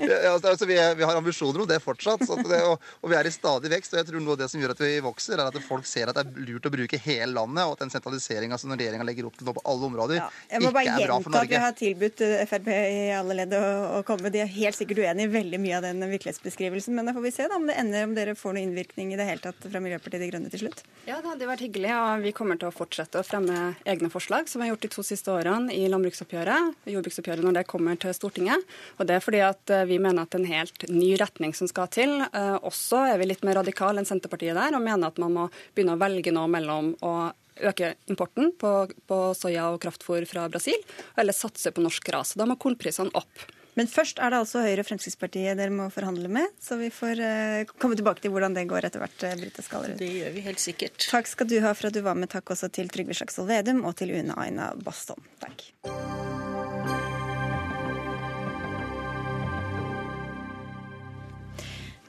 [0.00, 2.24] Ja, altså, vi, vi, har ambisjoner om det fortsatt.
[2.24, 3.92] Det, og, og, vi er i stadig vekst.
[3.92, 6.08] og jeg tror noe av det som gjør at vi vokser, er at folk ser
[6.08, 9.28] at det er lurt å bruke hele landet, og at den sentraliseringa som regjeringa legger
[9.28, 11.04] opp til på alle områder, ja, ikke er bra for Norge.
[11.04, 13.62] Jeg må bare gjenta at vi har tilbudt eh, Frp i alle ledd å,
[13.98, 14.32] å komme.
[14.32, 17.34] De er helt sikkert uenig i veldig mye av den virkelighetsbeskrivelsen, men da får vi
[17.36, 19.84] se da, om det ender om dere får noen innvirkning i det hele tatt fra
[19.84, 20.84] Miljøpartiet De Grønne til slutt.
[21.04, 24.48] Ja, det hadde vært hyggelig, og vi kommer til å fortsette å fremme egne forslag,
[24.48, 28.14] som vi har gjort de to siste årene i landbruksoppgjøret, jordbruksoppgjøret når det kommer til
[28.16, 28.64] Stortinget.
[28.98, 31.54] Og Det er fordi at eh, vi mener at det er en helt ny retning
[31.56, 32.16] som skal til.
[32.26, 35.46] Eh, også er vi litt mer radikale enn Senterpartiet der, og mener at man må
[35.74, 37.14] begynne å velge nå mellom å
[37.60, 38.72] øke importen på,
[39.08, 40.78] på soya og kraftfôr fra Brasil,
[41.20, 42.34] eller satse på norsk gras.
[42.38, 43.48] Da må kornprisene opp.
[43.78, 46.50] Men først er det altså Høyre og Fremskrittspartiet dere må forhandle med.
[46.62, 49.26] Så vi får uh, komme tilbake til hvordan det går etter hvert.
[49.26, 50.00] Uh, Britta Skallerud.
[50.00, 50.98] Det gjør vi helt sikkert.
[51.06, 52.32] Takk skal du ha for at du var med.
[52.32, 55.22] Takk også til Trygve Slagsvold Vedum og til Une Aina Baston.
[55.42, 55.70] Takk.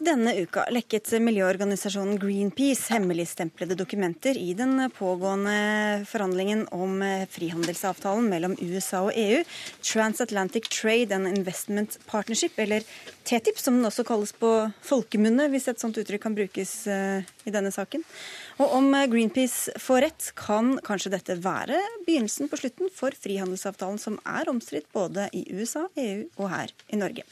[0.02, 5.54] Denne uka lekket miljøorganisasjonen Greenpeace hemmeligstemplede dokumenter i den pågående
[6.10, 6.96] forhandlingen om
[7.30, 9.44] frihandelsavtalen mellom USA og EU,
[9.86, 12.82] Transatlantic Trade and Investment Partnership, eller
[13.24, 14.50] TTIP, som den også kalles på
[14.86, 18.04] folkemunne, hvis et sånt uttrykk kan brukes eh, i denne saken.
[18.62, 24.20] Og om Greenpeace får rett, kan kanskje dette være begynnelsen på slutten for frihandelsavtalen som
[24.26, 27.26] er omstridt både i USA, EU og her i Norge.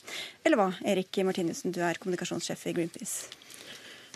[0.45, 3.29] Eller hva, Erik Martinussen, du er kommunikasjonssjef i Greenpeace.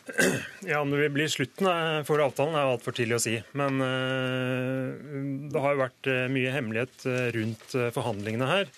[0.67, 1.67] Ja, Om det vil bli slutten
[2.07, 3.37] for avtalen, er altfor tidlig å si.
[3.55, 3.79] Men
[5.51, 7.07] det har jo vært mye hemmelighet
[7.37, 8.75] rundt forhandlingene her.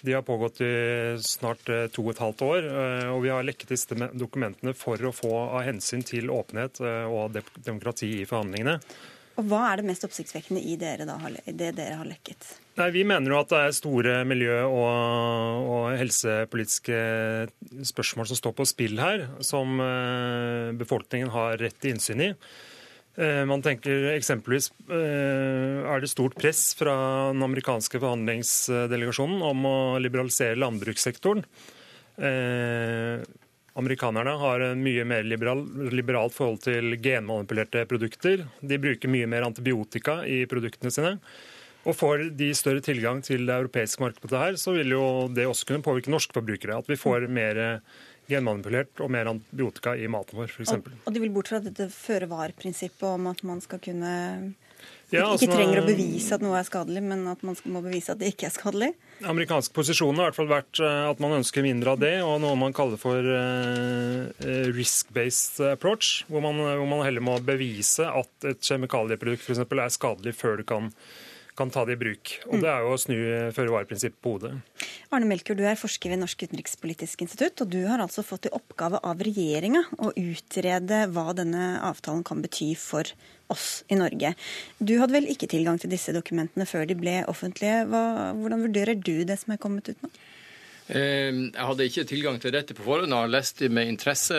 [0.00, 3.44] De har pågått i snart eh, to og et halvt år, eh, og vi har
[3.44, 7.36] lekket disse dokumentene for å få av hensyn til åpenhet eh, og
[7.66, 8.78] demokrati i forhandlingene.
[9.40, 12.48] Og Hva er det mest oppsiktsvekkende i dere da, det dere har lekket?
[12.80, 16.98] Nei, Vi mener jo at det er store miljø- og, og, helsepolitiske
[17.92, 19.80] spørsmål som står på spill her, som
[20.80, 22.34] befolkningen har rett til innsyn i.
[23.18, 26.94] Eh, man tenker eksempelvis eh, er det stort press fra
[27.32, 31.42] den amerikanske forhandlingsdelegasjonen om å liberalisere landbrukssektoren.
[32.20, 33.22] Eh,
[33.80, 38.46] amerikanerne har en mye mer liberal, liberalt forhold til genmanipulerte produkter.
[38.60, 41.16] De bruker mye mer antibiotika i produktene sine.
[41.88, 45.66] Og Får de større tilgang til det europeiske markedet, her, så vil jo det også
[45.66, 46.76] kunne påvirke norske forbrukere.
[46.76, 47.80] At vi får mer
[48.30, 50.74] genmanipulert og mer antibiotika i maten vår, f.eks.
[50.78, 54.12] Og, og de vil bort fra dette føre-var-prinsippet om at man skal kunne
[55.10, 58.14] Ja, ikke altså, trenger å bevise at noe er skadelig, men at man må bevise
[58.14, 58.90] at det ikke er skadelig?
[59.28, 62.38] Amerikansk posisjon har i hvert fall vært eh, at man ønsker mindre av det, og
[62.44, 64.30] noe man kaller for uh,
[64.72, 69.66] risk-based approach, hvor man, hvor man, heller må bevise at et kjemikalieprodukt f.eks.
[69.66, 70.94] er skadelig før du kan,
[71.56, 72.32] kan ta det i bruk.
[72.48, 72.60] Og Mm.
[72.62, 73.16] Det er jo å snu
[73.56, 74.52] føre-var-prinsippet på hodet.
[75.10, 78.54] Arne Melkjord, du er forsker ved Norsk utenrikspolitisk institutt, og du har altså fått i
[78.54, 83.04] oppgave av regjeringa å utrede hva denne avtalen kan bety for
[83.50, 84.34] oss i Norge.
[84.78, 87.84] Du hadde vel ikke tilgang til disse dokumentene før de ble offentlige.
[87.90, 90.10] Hva, hvordan vurderer du det som er kommet ut nå?
[90.90, 94.38] Eh, Jeg hadde ikke tilgang til dette på forhånd, og har lest det med interesse.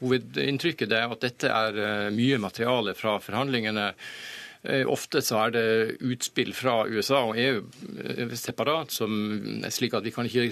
[0.00, 3.92] Hovedinntrykket er at dette er eh, mye materiale fra forhandlingene.
[4.62, 5.66] Eh, Ofte så er det
[6.02, 7.60] utspill fra USA og EU
[8.02, 9.12] eh, separat, som,
[9.70, 10.48] slik at vi kan ikke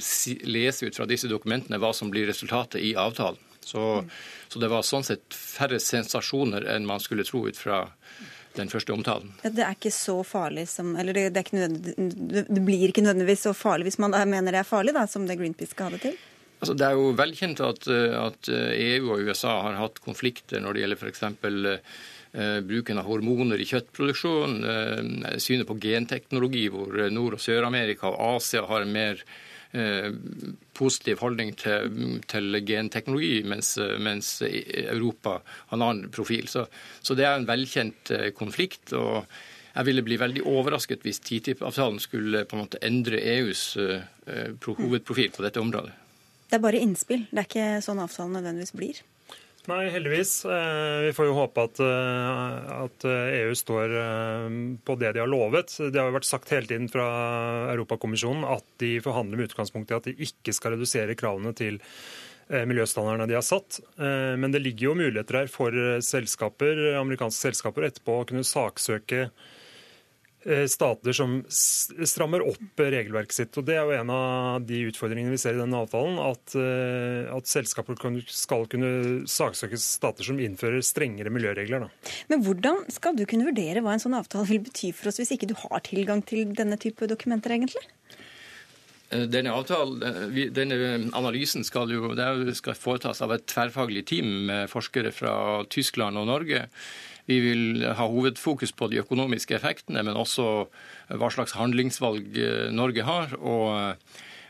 [0.47, 3.41] lese ut fra disse dokumentene hva som blir resultatet i avtalen.
[3.67, 4.05] Så,
[4.47, 7.83] så det var sånn sett færre sensasjoner enn man skulle tro ut fra
[8.57, 9.33] den første omtalen.
[9.43, 11.67] Ja, Det er ikke så farlig som Eller det, det, ikke
[12.47, 15.37] det blir ikke nødvendigvis så farlig hvis man mener det er farlig, da, som det
[15.37, 16.17] Greenpeace skal ha det til?
[16.57, 20.87] Altså, det er jo velkjent at, at EU og USA har hatt konflikter når det
[20.87, 21.27] gjelder f.eks.
[22.37, 28.37] Eh, bruken av hormoner i kjøttproduksjon, eh, synet på genteknologi, hvor Nord- og Sør-Amerika og
[28.37, 29.23] Asia har en mer
[29.73, 30.11] eh,
[30.75, 36.47] positiv holdning til, til genteknologi, mens, mens Europa har en annen profil.
[36.47, 36.67] Så,
[37.01, 38.93] så det er en velkjent konflikt.
[38.93, 39.25] og
[39.77, 45.35] jeg ville bli veldig overrasket hvis TTIP-avtalen skulle på en måte endre EUs eh, hovedprofil
[45.35, 45.93] på dette området.
[46.49, 47.27] Det er bare innspill.
[47.29, 49.03] Det er ikke sånn avtalen nødvendigvis blir.
[49.67, 50.45] Nei, heldigvis.
[50.45, 55.31] Eh, Vi får jo håpe at, eh, at EU står eh, på det de har
[55.31, 55.75] lovet.
[55.91, 57.07] Det har jo vært sagt hele tiden fra
[57.73, 61.81] Europakommisjonen at de forhandler med utgangspunkt i at de ikke skal redusere kravene til
[62.47, 63.81] miljøstandardene de har satt.
[63.99, 69.25] Men det ligger jo muligheter her for selskaper, amerikanske selskaper etterpå å kunne saksøke
[70.71, 73.59] stater som strammer opp regelverket sitt.
[73.59, 76.19] Og Det er jo en av de utfordringene vi ser i denne avtalen.
[76.23, 77.99] At, eh, at selskaper
[78.31, 81.87] skal kunne saksøke stater som innfører strengere miljøregler.
[81.87, 82.13] Da.
[82.31, 85.35] Men hvordan skal du kunne vurdere hva en sånn avtale vil bety for oss, hvis
[85.35, 87.85] ikke du har tilgang til denne type dokumenter, egentlig?
[89.11, 94.05] Eh, Denne, avtalen, eh, denne analysen skal jo det jo- skal foretas av et tverrfaglig
[94.07, 96.69] team med forskere fra Tyskland og Norge.
[97.27, 100.47] Vi vil ha hovedfokus på de økonomiske effektene, men også
[101.19, 104.03] hva slags handlingsvalg eh, Norge har, og,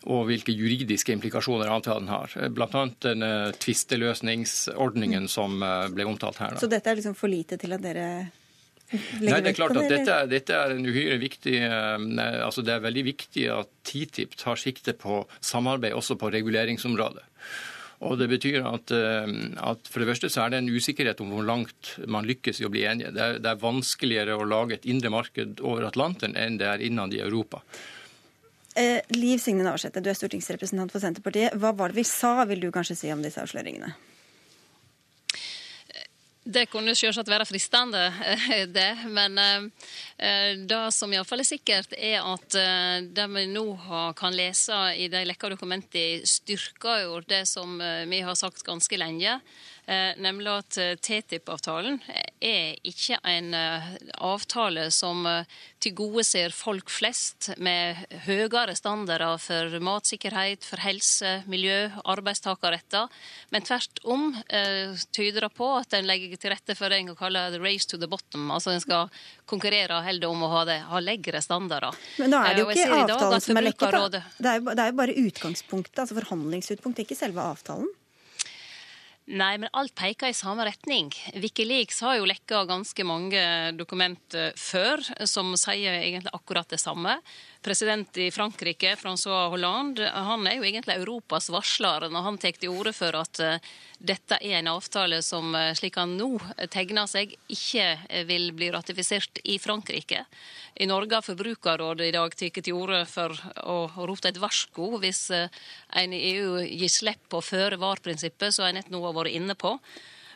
[0.07, 2.33] og hvilke juridiske implikasjoner avtalen har.
[2.53, 2.87] Bl.a.
[3.05, 3.29] den
[3.65, 6.57] tvisteløsningsordningen som eh, ble omtalt her.
[6.57, 6.65] Da.
[6.65, 8.09] Så dette er liksom for lite til at dere
[8.93, 12.77] legger Nei, det er klart at dette, dette er en uhyre viktig eh, altså Det
[12.77, 17.25] er veldig viktig at TTIP tar sikte på samarbeid også på reguleringsområdet.
[18.05, 21.31] Og Det betyr at, eh, at for det første så er det en usikkerhet om
[21.33, 23.13] hvor langt man lykkes i å bli enige.
[23.17, 26.85] Det er, det er vanskeligere å lage et indre marked over Atlanteren enn det er
[26.85, 27.63] innad i Europa.
[28.77, 31.57] Eh, Liv Signe Navarsete, du er stortingsrepresentant for Senterpartiet.
[31.57, 33.95] Hva var det vi sa, vil du kanskje si om disse avsløringene?
[36.47, 38.91] Det kunne selvsagt være fristende, eh, det.
[39.11, 43.65] Men eh, det som iallfall er sikkert, er at eh, det vi nå
[44.19, 49.01] kan lese i de lekka dokumentene, styrker jo det som eh, vi har sagt ganske
[49.01, 49.41] lenge.
[49.87, 52.01] Eh, nemlig at eh, TTIP-avtalen
[52.42, 53.85] er ikke en eh,
[54.18, 55.44] avtale som eh,
[55.85, 63.07] tilgodeser folk flest med høyere standarder for matsikkerhet, for helse, miljø, arbeidstakerretter.
[63.55, 67.12] Men tvert om eh, tyder det på at en legger til rette for det en
[67.12, 68.51] kan kalle the race to the bottom.
[68.51, 69.12] Altså en skal
[69.46, 71.94] konkurrere heller om å ha, det, ha leggere standarder.
[72.18, 74.25] Men da er det jo Eh, ikke dag avtalen som er lekket, da.
[74.42, 77.88] Det er jo bare utgangspunktet, altså forhandlingsutpunktet, ikke selve avtalen.
[79.27, 81.09] Nei, men alt peker i samme retning.
[81.43, 83.41] Wikileaks har jo lekka ganske mange
[83.75, 87.17] dokument eh, før som sier egentlig akkurat det samme.
[87.67, 92.71] President i Frankrike, Francois Hollande, han er jo egentlig Europas varsler når han tar til
[92.71, 93.65] orde for at eh,
[93.99, 96.29] dette er en avtale som, eh, slik han nå
[96.71, 100.23] tegner seg, ikke eh, vil bli ratifisert i Frankrike.
[100.79, 103.35] I Norge har Forbrukerrådet i dag tatt til orde for
[103.67, 108.95] å rope et varsko hvis en i EU gir slipp på føre-var-prinsippet, som jeg nett
[108.95, 109.75] nå har vært inne på.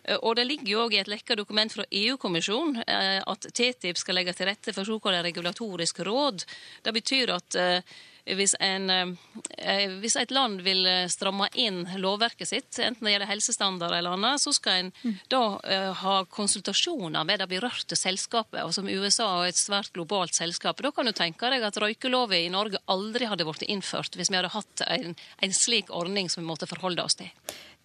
[0.04, 3.98] Eh, Og det ligger jo òg i et lekka dokument fra EU-kommisjonen eh, at TTIP
[3.98, 6.44] skal legge til rette for såkalt regulatorisk råd.
[6.84, 7.98] Det betyr at eh,
[8.36, 9.16] hvis, en,
[9.98, 14.52] hvis et land vil stramme inn lovverket sitt, enten det gjelder helsestandard eller annet, så
[14.54, 14.90] skal en
[15.32, 18.60] da eh, ha konsultasjoner med det berørte selskapet.
[18.62, 20.78] Og som USA er et svært globalt selskap.
[20.84, 24.38] Da kan du tenke deg at røykeloven i Norge aldri hadde blitt innført hvis vi
[24.38, 27.32] hadde hatt en, en slik ordning som vi måtte forholde oss til.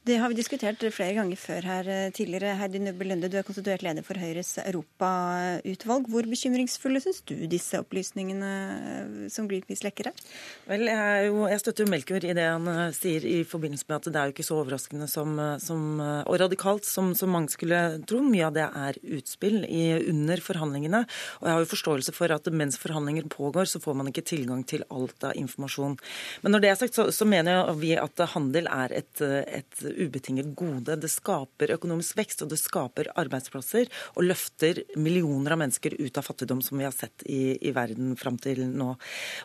[0.06, 2.52] Det har vi diskutert flere ganger før her eh, tidligere.
[2.60, 6.10] Heidi Nubbe du er konstituert leder for Høyres europautvalg.
[6.14, 8.52] Hvor bekymringsfulle syns du disse opplysningene
[8.92, 10.22] eh, som Greenpeace lekker er?
[10.70, 14.10] Vel, jeg, jeg, støtter jo Melkjord i det han eh, sier i forbindelse med at
[14.12, 18.22] det er jo ikke så overraskende som, som, og radikalt som, som, mange skulle tro.
[18.22, 21.02] Mye av det er utspill i, under forhandlingene.
[21.42, 24.62] Og jeg har jo forståelse for at mens forhandlinger pågår, så får man ikke tilgang
[24.70, 25.98] til alt av informasjon.
[26.46, 30.54] Men når det er sagt, så, så mener vi at handel er et, et ubetinget
[30.58, 30.98] gode.
[31.00, 36.28] Det skaper økonomisk vekst, og det skaper arbeidsplasser, og løfter millioner av mennesker ut av
[36.28, 38.94] fattigdom, som vi har sett i, i verden fram til nå.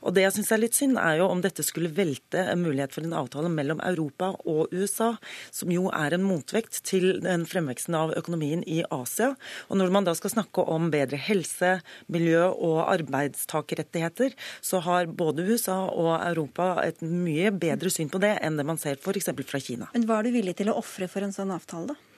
[0.02, 2.94] Og Det jeg syns er litt synd, er jo om dette skulle velte en mulighet
[2.96, 5.12] for en avtale mellom Europa og USA,
[5.54, 9.32] som jo er en motvekt til den fremveksten av økonomien i Asia.
[9.68, 11.76] Og når man da skal snakke om bedre helse,
[12.12, 18.36] miljø og arbeidstakerrettigheter, så har både USA og Europa et mye bedre syn på det
[18.44, 19.30] enn det man ser f.eks.
[19.46, 19.90] fra Kina.
[19.94, 22.09] Men hva er du villig til å ofre for en sånn avtale, da?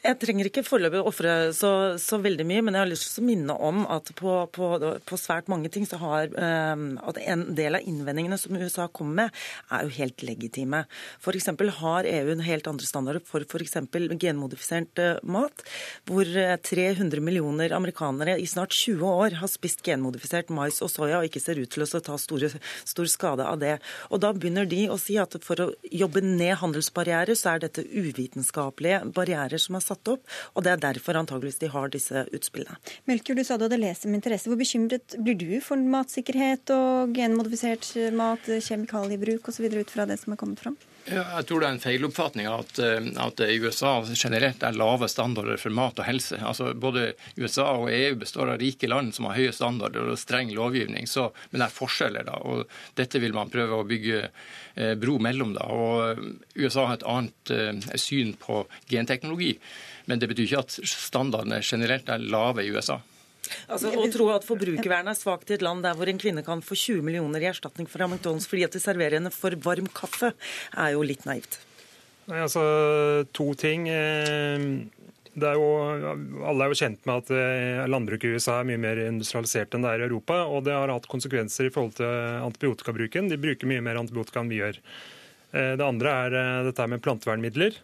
[0.00, 1.70] Jeg trenger ikke foreløpig ofre så,
[2.00, 4.68] så, veldig mye, men jeg har lyst til å minne om at på, på,
[5.04, 9.26] på svært mange ting så har um, at en del av innvendingene som USA kommer
[9.26, 10.86] med, er jo helt legitime.
[11.20, 11.50] F.eks.
[11.82, 13.76] har EU en helt andre standarder for f.eks.
[14.22, 15.66] genmodifisert uh, mat,
[16.08, 21.20] hvor 300 eh, millioner amerikanere i snart 20 år har spist genmodifisert mais og soya
[21.20, 22.48] og ikke ser ut til å ta store,
[22.88, 23.76] stor skade av det.
[24.08, 27.84] Og Da begynner de å si at for å jobbe ned handelsbarrierer, så er dette
[27.84, 30.22] uvitenskapelige barrierer som er satt opp,
[30.54, 32.78] og det er derfor antageligvis de har disse utspillene.
[33.10, 34.50] Melker, du sa du hadde lest med interesse.
[34.50, 39.66] Hvor bekymret blir du for matsikkerhet og genmodifisert mat, kjemikaliebruk osv.
[39.80, 40.78] ut fra det som er kommet fram?
[41.10, 45.74] Jeg tror det er en feiloppfatning at, eh, at USA generelt er lave standarder for
[45.74, 46.38] mat og helse.
[46.38, 50.52] Altså, både USA og EU består av rike land som har høye standarder og streng
[50.54, 52.28] lovgivning, så, men det er forskjeller.
[52.30, 52.70] da, og
[53.00, 55.56] Dette vil man prøve å bygge eh, bro mellom.
[55.58, 56.22] da, og
[56.54, 59.56] USA har et annet eh, syn på genteknologi,
[60.06, 63.00] men det betyr ikke at standardene generelt er lave i USA.
[63.70, 66.62] Altså, Å tro at forbrukervernet er svakt i et land der hvor en kvinne kan
[66.64, 70.32] få 20 millioner i erstatning fra McDonald's fordi at de serverer henne for varm kaffe,
[70.76, 71.60] er jo litt naivt.
[72.30, 72.62] Nei, altså,
[73.36, 73.88] To ting.
[73.90, 74.66] Eh,
[75.30, 75.66] det er jo,
[76.46, 79.86] alle er jo kjent med at eh, landbruket i USA er mye mer industrialisert enn
[79.86, 80.42] det er i Europa.
[80.50, 82.10] Og det har hatt konsekvenser i forhold til
[82.46, 83.30] antibiotikabruken.
[83.30, 84.80] De bruker mye mer antibiotika enn vi gjør.
[85.54, 87.78] Eh, det andre er dette med plantevernmidler.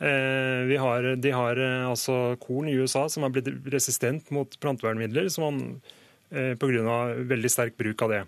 [0.00, 5.26] Eh, har, de har eh, altså korn i USA som har blitt resistent mot plantevernmidler
[5.26, 6.98] eh, pga.
[7.26, 8.22] veldig sterk bruk av det.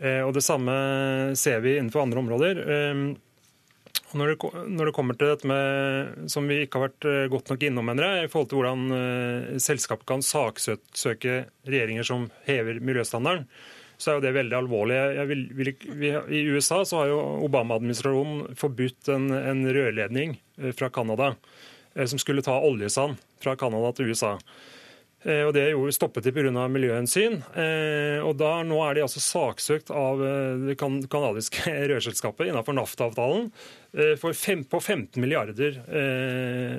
[0.00, 0.72] Og Det samme
[1.36, 2.60] ser vi innenfor andre områder.
[4.16, 4.36] Når det,
[4.72, 8.06] når det, kommer til dette med, som vi ikke har vært godt nok innom, mener
[8.06, 11.34] jeg, i forhold til hvordan selskapet kan saksøke
[11.68, 13.44] regjeringer som hever miljøstandarden,
[14.00, 14.98] så er jo det veldig alvorlig.
[15.28, 16.10] Vil, vil, vi,
[16.40, 21.34] I USA så har jo Obama-administrasjonen forbudt en, en, rørledning eh, fra Canada
[21.94, 24.38] eh, som skulle ta oljesand fra Canada til USA.
[25.20, 26.66] Eh, og Det er jo stoppet de pga.
[26.72, 27.42] miljøhensyn.
[28.24, 30.24] Og Nå er de altså saksøkt av
[30.64, 33.50] det kanadiske rørselskapet innenfor NAFTA-avtalen
[34.70, 35.82] på 15 milliarder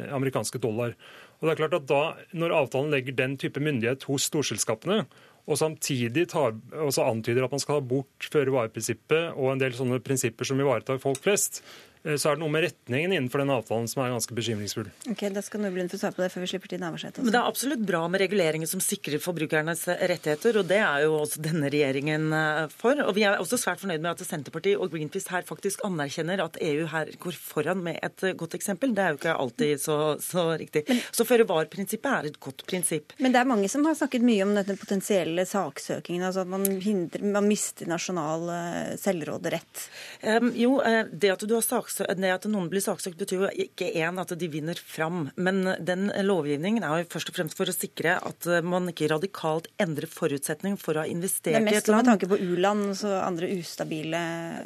[0.09, 0.95] amerikanske dollar.
[1.41, 2.01] Og det er klart at da,
[2.37, 5.05] Når avtalen legger den type myndighet hos storselskapene,
[5.51, 10.47] og samtidig tar, antyder at man skal ha bort føre-var-prinsippet og en del sånne prinsipper
[10.47, 11.61] som ivaretar folk flest,
[12.01, 14.87] så er det noe med retningen innenfor den avtalen som er ganske bekymringsfull.
[15.11, 17.21] Ok, Da skal Nordlund få svare på det før vi slipper til Navarsete.
[17.21, 21.19] Men Det er absolutt bra med reguleringer som sikrer forbrukernes rettigheter, og det er jo
[21.19, 22.97] også denne regjeringen eh, for.
[23.05, 26.57] Og Vi er også svært fornøyd med at Senterpartiet og Greenpeace her faktisk anerkjenner at
[26.61, 28.95] EU her går foran med et eh, godt eksempel.
[28.97, 30.87] Det er jo ikke alltid så, så riktig.
[30.89, 33.13] Men, så føre-var-prinsippet er et godt prinsipp.
[33.21, 36.65] Men det er mange som har snakket mye om denne potensielle saksøkingen, altså at man,
[36.81, 38.49] hindrer, man mister nasjonal
[38.97, 39.85] selvråderett.
[40.25, 40.75] Um, jo,
[41.11, 44.33] det at du har saks det at noen blir saksøkt, betyr jo ikke én at
[44.37, 45.29] de vinner fram.
[45.35, 49.69] Men den lovgivningen er jo først og fremst for å sikre at man ikke radikalt
[49.81, 51.69] endrer forutsetning for å ha investert i et land.
[51.69, 54.21] Det er mest med tanke på u-land og andre ustabile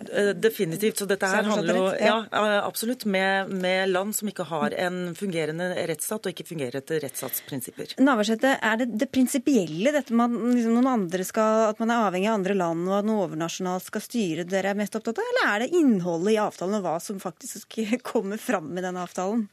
[0.10, 1.02] eh, Definitivt.
[1.02, 2.18] Så dette her handler jo ja,
[2.62, 7.96] absolutt med, med, land som ikke har en fungerende rettsstat og ikke fungerer etter rettsstatsprinsipper.
[8.04, 12.30] Navarsete, er det det prinsipielle, dette med liksom noen andre skal, at man er avhengig
[12.30, 15.52] av andre land og at noe overnasjonalt skal styre dere er mest opptatt av, eller
[15.52, 19.48] er det innholdet i avtalen og hva som faktisk kommer fram i denne avtalen?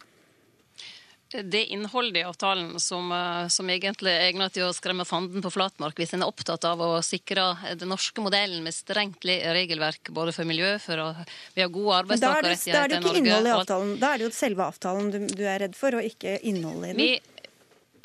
[1.42, 5.50] det innholdet i avtalen som, eh, som, egentlig er egnet til å skremme fanden på
[5.52, 7.46] flatmark, hvis en er opptatt av å sikre
[7.78, 11.08] den norske modellen med strengt regelverk både for miljø, for å
[11.54, 12.76] vi har gode arbeidstakerrettigheter i Norge.
[12.76, 15.20] Da er det jo ikke innholdet i avtalen, da er det jo selve avtalen du,
[15.32, 17.02] du er redd for, og ikke innholdet i den.
[17.02, 17.31] Vi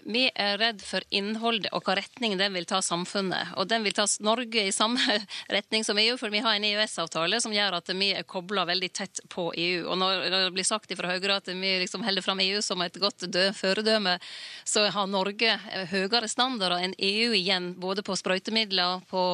[0.07, 3.51] Vi er redd for innholdet og hva retning den vil ta samfunnet.
[3.59, 5.01] Og den vil ta Norge i samme
[5.55, 8.89] retning som EU, for vi har en EØS-avtale som gjør at vi er kobla veldig
[8.95, 9.81] tett på EU.
[9.91, 12.95] Og når det blir sagt fra Høyre at vi liksom holder fram EU som et
[13.01, 13.25] godt
[13.57, 14.15] føredøme,
[14.63, 15.57] så har Norge
[15.91, 19.25] høyere standarder enn EU igjen, både på sprøytemidler, på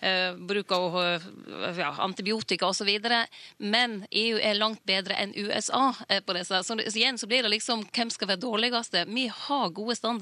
[0.00, 1.28] eh, bruk av eh,
[1.82, 2.88] ja, antibiotika osv.
[3.60, 6.64] Men EU er langt bedre enn USA eh, på disse.
[6.64, 9.04] Så, så igjen så blir det liksom hvem skal være dårligste.
[9.12, 10.13] Vi har gode standarder.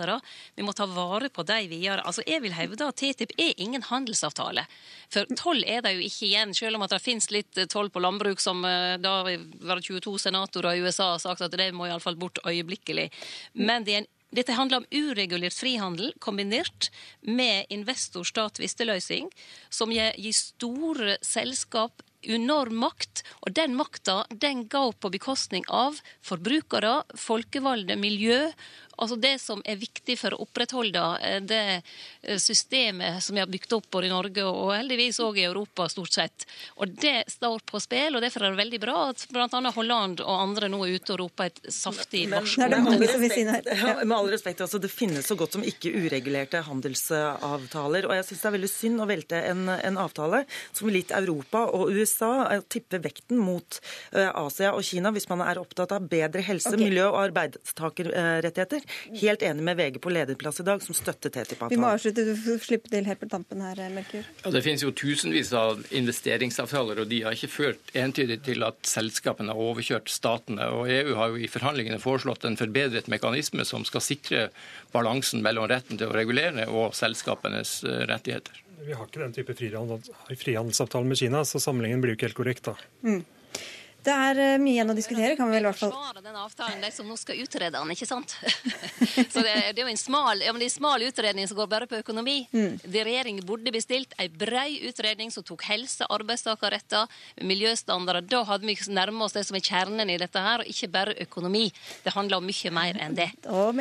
[0.57, 2.03] Vi må ta vare på de videre.
[2.07, 4.65] Altså, jeg vil hevde at TTIP er ingen handelsavtale.
[5.13, 8.03] For toll er det jo ikke igjen, selv om at det finnes litt toll på
[8.03, 11.88] landbruk, som eh, da var det 22 senatorer i USA har sagt at det må
[11.88, 13.11] iallfall bort øyeblikkelig.
[13.59, 16.88] Men det er en dette handler om uregulert frihandel kombinert
[17.21, 19.29] med investor-stat-tvisteløsning,
[19.69, 27.03] som gir store selskap enorm makt, og den makta den går på bekostning av forbrukere,
[27.19, 28.53] folkevalgte, miljø
[28.97, 33.51] altså det som er viktig for å opprettholde eh, det eh, systemet som vi har
[33.51, 36.47] bygd opp både i Norge og heldigvis òg i Europa, stort sett.
[36.79, 39.73] Og det står på spill, og derfor er det veldig bra at bl.a.
[39.77, 42.69] Holland og andre nå er ute og roper et saftig varsko.
[44.03, 48.09] Med all respekt, altså, det finnes så godt som ikke uregulerte handelsavtaler.
[48.09, 50.45] Og jeg syns det er veldig synd å velte en, en avtale
[50.77, 52.33] som litt Europa og USA
[52.69, 53.81] tippe tipper vekten mot
[54.13, 56.83] Asia og Kina hvis man er opptatt av bedre helse, okay.
[56.83, 58.82] miljø og arbeidstakerrettigheter.
[59.21, 61.75] Helt enig med VG på lederplass i dag, som støtter TTIP-avtalen.
[61.75, 64.29] Vi må avslutte, du får slippe til helt på tampen her, Melkjord.
[64.45, 68.81] Ja, det finnes jo tusenvis av investeringsavtaler, og de har ikke ført entydig til at
[68.89, 70.69] selskapene har overkjørt statene.
[70.77, 74.49] Og EU har jo i forhandlingene foreslått en forbedret mekanisme som skal sikre
[74.95, 78.63] balansen mellom retten til å regulere og selskapenes eh, rettigheter.
[78.83, 82.67] Vi har ikke den type frihandelsavtale med Kina, så sammenligningen blir jo ikke helt korrekt
[82.67, 82.75] da.
[83.07, 83.23] Mm.
[84.03, 85.37] Det er eh, mye igjen å diskutere.
[85.38, 86.21] kan vi vel i hvert fall...
[86.23, 88.35] den avtalen, de som nå skal utrede den, ikke sant?
[89.33, 91.61] så det, det, er jo en smal, ja, men det er en smal utredning som
[91.61, 92.37] går bare på økonomi.
[92.50, 92.81] Mm.
[92.83, 97.11] Det Regjeringen burde bestilt ei brei utredning som tok helse, arbeidstakerretter,
[97.46, 98.27] miljøstandarder.
[98.27, 101.19] Da hadde vi nærmet oss det som er kjernen i dette her, og ikke bare
[101.27, 101.69] økonomi.
[102.03, 103.31] Det handler om mye mer enn det.
[103.50, 103.77] Og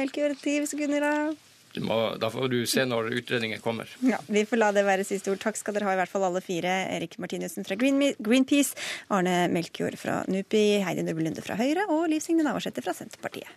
[0.70, 1.51] sekunder, da.
[1.80, 3.90] Må, da får du se når utredningen kommer.
[4.04, 5.40] Ja, Vi får la det være siste ord.
[5.40, 6.74] Takk skal dere ha, i hvert fall alle fire.
[6.92, 8.76] Erik Martinussen fra Greenpeace,
[9.14, 13.48] Arne Melkjord fra NUPI, Heidi Nordby Lunde fra Høyre og Liv Signe Navarsete fra Senterpartiet.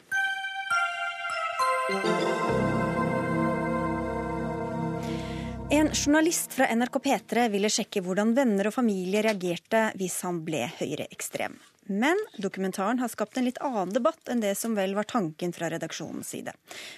[5.74, 10.68] En journalist fra NRK P3 ville sjekke hvordan venner og familie reagerte hvis han ble
[10.78, 11.56] høyreekstrem.
[11.86, 15.68] Men dokumentaren har skapt en litt annen debatt enn det som vel var tanken fra
[15.72, 16.54] redaksjonens side.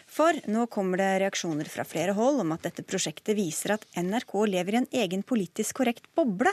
[0.07, 4.35] For nå kommer det reaksjoner fra flere hold om at dette prosjektet viser at NRK
[4.53, 6.53] lever i en egen politisk korrekt boble.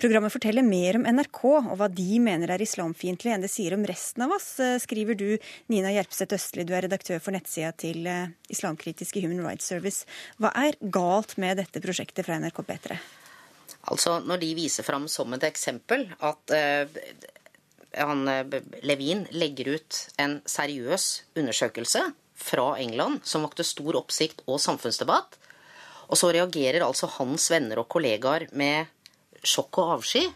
[0.00, 3.84] Programmet forteller mer om NRK og hva de mener er islamfiendtlig enn det sier om
[3.88, 5.28] resten av oss, eh, skriver du,
[5.68, 10.08] Nina Gjerpseth Østli, du er redaktør for nettsida til eh, islamkritiske Human Rights Service.
[10.40, 12.98] Hva er galt med dette prosjektet fra NRK P3?
[13.92, 17.02] Altså, Når de viser fram som et eksempel at uh,
[17.96, 22.02] han, eh, Levin legger ut en seriøs undersøkelse
[22.36, 25.38] fra England som vakte stor oppsikt og samfunnsdebatt.
[26.06, 28.86] Og så reagerer altså hans venner og kollegaer med
[29.46, 30.26] sjokk og avsky.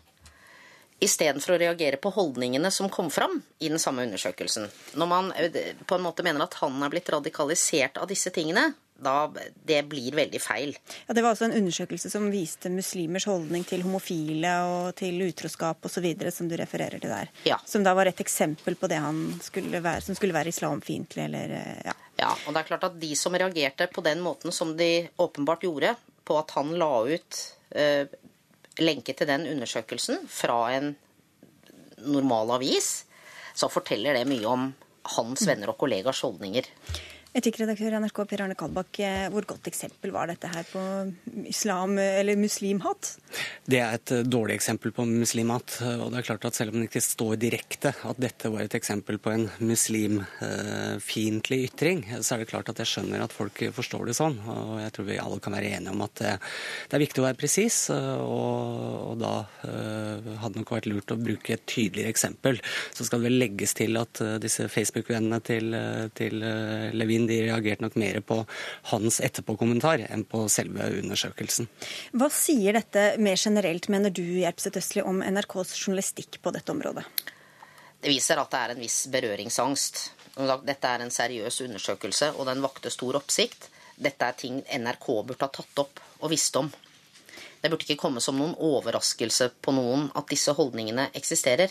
[1.01, 4.69] Istedenfor å reagere på holdningene som kom fram i den samme undersøkelsen.
[5.01, 8.73] Når man eh, på en måte mener at han er blitt radikalisert av disse tingene,
[9.03, 9.31] da,
[9.67, 10.75] det blir veldig feil.
[11.07, 15.89] Ja, Det var altså en undersøkelse som viste muslimers holdning til homofile og til utroskap
[15.89, 17.33] osv., som du refererer til der.
[17.49, 17.59] Ja.
[17.67, 21.57] Som da var et eksempel på det han skulle være, som skulle være islamfiendtlig, eller
[21.59, 21.97] eh, ja.
[22.21, 25.65] Ja, og det er klart at de som reagerte på den måten som de åpenbart
[25.65, 25.95] gjorde,
[26.29, 27.39] på at han la ut
[27.73, 28.11] eh,
[28.81, 30.93] lenke til den undersøkelsen fra en
[32.05, 33.07] normal avis,
[33.57, 34.69] så forteller det mye om
[35.17, 36.69] hans venner og kollegers holdninger.
[37.31, 40.81] Etikkredaktør i NRK Per Arne Kalbakk, eh, hvor godt eksempel var dette her på
[41.47, 43.12] islam, eller muslimhat?
[43.70, 45.76] Det er et eh, dårlig eksempel på muslimhat.
[46.03, 48.74] Og det er klart at selv om det ikke står direkte at dette var et
[48.74, 54.11] eksempel på en muslimfiendtlig ytring, så er det klart at jeg skjønner at folk forstår
[54.11, 54.41] det sånn.
[54.51, 56.35] Og jeg tror vi alle kan være enige om at det
[56.99, 59.37] er viktig å være presis, og, da
[59.68, 62.59] eh, hadde det nok vært lurt å bruke et tydeligere eksempel.
[62.91, 65.78] Så skal det vel legges til at disse Facebook-vennene til,
[66.18, 66.43] til
[66.91, 68.45] Levin Lien de reagerte nok mer på
[68.91, 71.68] hans etterpåkommentar enn på selve undersøkelsen.
[72.12, 77.05] Hva sier dette mer generelt, mener du, Gjerpseth Østli, om NRKs journalistikk på dette området?
[78.01, 80.05] Det viser at det er en viss berøringsangst.
[80.64, 83.68] Dette er en seriøs undersøkelse, og den vakte stor oppsikt.
[84.01, 86.71] Dette er ting NRK burde ha tatt opp og visst om.
[87.61, 91.68] Det burde ikke komme som noen overraskelse på noen at disse holdningene eksisterer.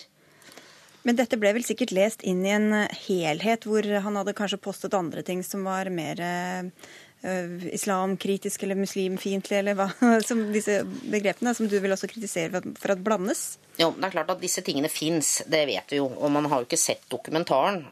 [1.08, 2.72] Men dette ble vel sikkert lest inn i en
[3.08, 9.62] helhet, hvor han hadde kanskje postet andre ting som var mer uh, islamkritisk eller muslimfiendtlig,
[9.62, 9.88] eller hva,
[10.28, 13.58] som disse begrepene, som du vil også kritisere for at blandes?
[13.80, 16.10] Jo, det er klart at disse tingene fins, det vet vi jo.
[16.12, 17.86] Og man har jo ikke sett dokumentaren.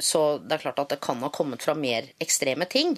[0.00, 2.94] Så det er klart at det kan ha kommet fra mer ekstreme ting.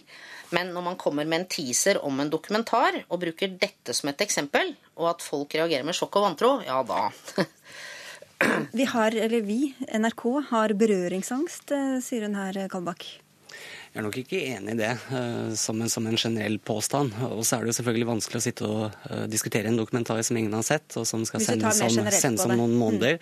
[0.54, 4.22] Men når man kommer med en teaser om en dokumentar og bruker dette som et
[4.22, 7.08] eksempel, og at folk reagerer med sjokk og vantro, ja da
[8.74, 11.74] Vi har, eller vi, NRK, har berøringsangst,
[12.04, 13.06] sier hun her, Kalbakk.
[13.94, 17.12] Jeg er nok ikke enig i det uh, som, en, som, en, generell påstand.
[17.28, 20.40] Og så er det jo selvfølgelig vanskelig å sitte og uh, diskutere en dokumentar som
[20.40, 23.20] ingen har sett, og som skal sendes om, sendes om noen måneder.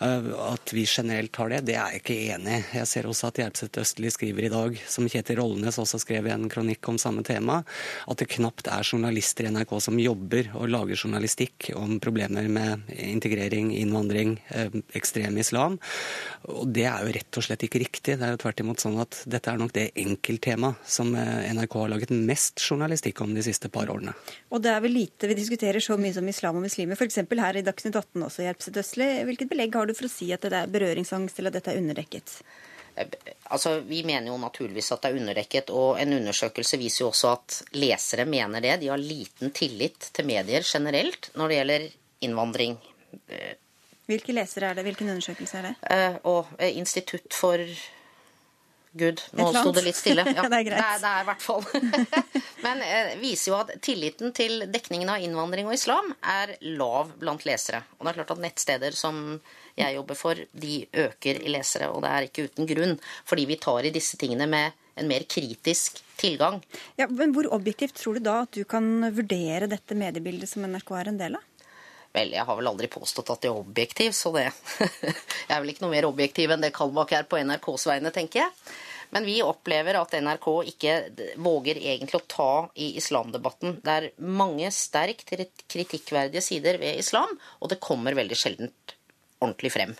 [0.00, 0.32] Mm.
[0.48, 2.64] At vi generelt har det, det er jeg ikke enig i.
[2.80, 6.32] Jeg ser også at Gjerpseth Østli skriver i dag, som Kjetil Rollenes også skrev i
[6.34, 7.60] en kronikk om samme tema,
[8.10, 12.90] at det knapt er journalister i NRK som jobber og lager journalistikk om problemer med
[12.96, 14.38] integrering, innvandring,
[14.96, 15.78] ekstrem islam.
[16.50, 18.16] Og det er jo rett og slett ikke riktig.
[18.16, 21.76] Det er jo tvert imot sånn at dette er nok det enkelttema som eh, NRK
[21.82, 24.14] har laget mest journalistikk om de siste par årene.
[24.50, 27.20] Og det er vel lite vi diskuterer så mye som islam og muslimer, f.eks.
[27.22, 29.08] her i Dagsnytt 18 også, hjelpset Østli.
[29.28, 31.80] Hvilket belegg har du for å si at det er berøringsangst, eller at dette er
[31.82, 32.34] underdekket?
[32.96, 33.16] Eh,
[33.54, 37.34] altså, Vi mener jo naturligvis at det er underdekket, og en undersøkelse viser jo også
[37.36, 38.78] at lesere mener det.
[38.82, 41.88] De har liten tillit til medier generelt når det gjelder
[42.26, 42.76] innvandring.
[44.10, 44.84] Hvilke lesere er det?
[44.88, 45.74] Hvilken undersøkelse er det?
[45.94, 47.62] Eh, og Institutt for
[48.92, 50.24] Gud, nå sto det litt stille.
[50.36, 51.02] Ja, det er greit.
[51.02, 51.62] Det er, i hvert fall.
[52.64, 57.46] Men eh, viser jo at tilliten til dekningen av innvandring og islam er lav blant
[57.46, 57.84] lesere.
[57.98, 59.38] Og det er klart at nettsteder som
[59.78, 61.90] jeg jobber for, de øker i lesere.
[61.94, 62.96] Og det er ikke uten grunn,
[63.28, 66.58] fordi vi tar i disse tingene med en mer kritisk tilgang.
[66.98, 70.92] Ja, men Hvor objektivt tror du da at du kan vurdere dette mediebildet som NRK
[70.98, 71.46] er en del av?
[72.16, 74.48] Vel, jeg har vel aldri påstått at jeg er objektiv, så det
[75.48, 78.44] Jeg er vel ikke noe mer objektiv enn det Kalbakk er på NRKs vegne, tenker
[78.44, 78.74] jeg.
[79.10, 80.92] Men vi opplever at NRK ikke
[81.42, 83.80] våger egentlig å ta i islamdebatten.
[83.82, 88.70] Det er mange sterkt kritikkverdige sider ved islam, og det kommer veldig sjelden
[89.40, 89.96] ordentlig frem.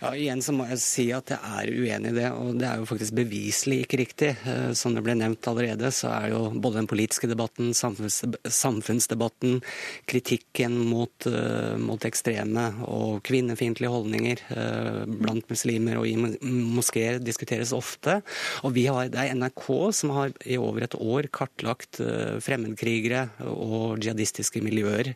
[0.00, 2.80] Ja, igjen så må jeg si at jeg er uenig i det, og det er
[2.80, 4.30] jo faktisk beviselig ikke riktig.
[4.48, 9.60] Eh, som det ble nevnt allerede, så er jo både den politiske debatten, samfunnsdebatten,
[10.08, 17.74] kritikken mot, uh, mot ekstreme og kvinnefiendtlige holdninger uh, blant muslimer og i moskeer diskuteres
[17.76, 18.20] ofte.
[18.66, 19.66] Og har, det er NRK
[19.96, 22.00] som har i over et år kartlagt
[22.42, 25.12] fremmedkrigere og jihadistiske miljøer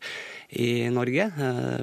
[0.56, 1.28] i Norge.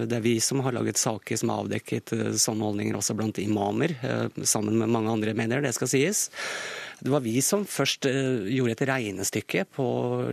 [0.07, 3.39] Det er vi som har laget saker som har avdekket sånne holdninger holdninger også blant
[3.39, 6.29] imamer, eh, sammen med mange andre mener, det skal sies.
[7.03, 9.85] Det var vi som først eh, gjorde et regnestykke på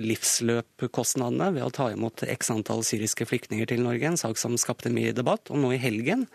[0.07, 4.93] livsløpkostnadene ved å ta imot x antall syriske flyktninger til Norge, en sak som skapte
[4.95, 5.51] mye debatt.
[5.51, 6.29] Og nå i helgen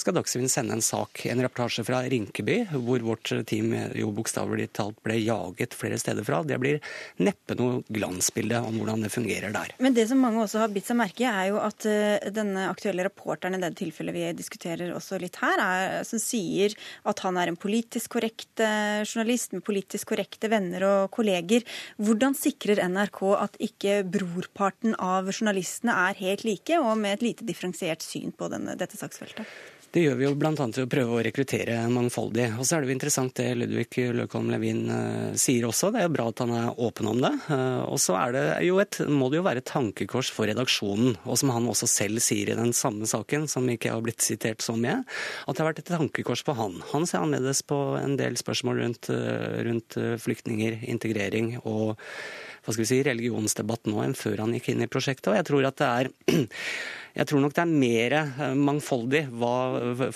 [0.00, 4.96] skal Dagsrevyen sende en sak, en reportasje fra Rinkeby, hvor vårt team jo bokstavelig talt
[5.04, 6.40] ble jaget flere steder fra.
[6.48, 6.80] Det blir
[7.20, 9.76] neppe noe glansbilde om hvordan det fungerer der.
[9.76, 12.70] Men det som mange også har bitt seg merke i, er jo at eh, denne
[12.70, 16.72] aktuelle rapporteren i det tilfellet vi diskuterer også litt her, er, som sier
[17.04, 21.66] at han er en politisk korrekt eh, journalist med politisk politisk korrekte venner og kolleger.
[21.98, 27.46] Hvordan sikrer NRK at ikke brorparten av journalistene er helt like, og med et lite
[27.48, 29.46] differensiert syn på denne, dette saksfeltet?
[29.92, 30.52] Det gjør vi jo bl.a.
[30.56, 32.46] ved å prøve å rekruttere mangfoldig.
[32.56, 35.90] Og så er det jo interessant det Ludvig Løkholm Levin uh, sier også.
[35.92, 37.32] Det er jo bra at han er åpen om det.
[37.50, 41.90] Uh, og så må det jo være et tankekors for redaksjonen, og som han også
[41.92, 45.60] selv sier i den samme saken, som ikke har blitt sitert så mye, at det
[45.60, 46.80] har vært et tankekors på han.
[46.94, 51.98] Han ser annerledes på en del spørsmål rundt, uh, rundt flyktninger, integrering og
[52.62, 55.32] hva skal vi si, religionsdebatt nå enn før han gikk inn i prosjektet.
[55.32, 56.12] Og jeg tror at det er
[57.12, 59.54] Jeg tror nok det er mer eh, mangfoldig hva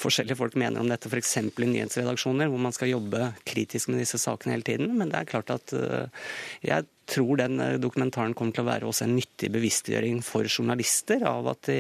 [0.01, 1.37] forskjellige folk mener om dette, f.eks.
[1.45, 4.95] i nyhetsredaksjoner, hvor man skal jobbe kritisk med disse sakene hele tiden.
[4.97, 6.31] Men det er klart at eh,
[6.65, 11.27] jeg tror den eh, dokumentaren kommer til å være også en nyttig bevisstgjøring for journalister
[11.29, 11.79] av at i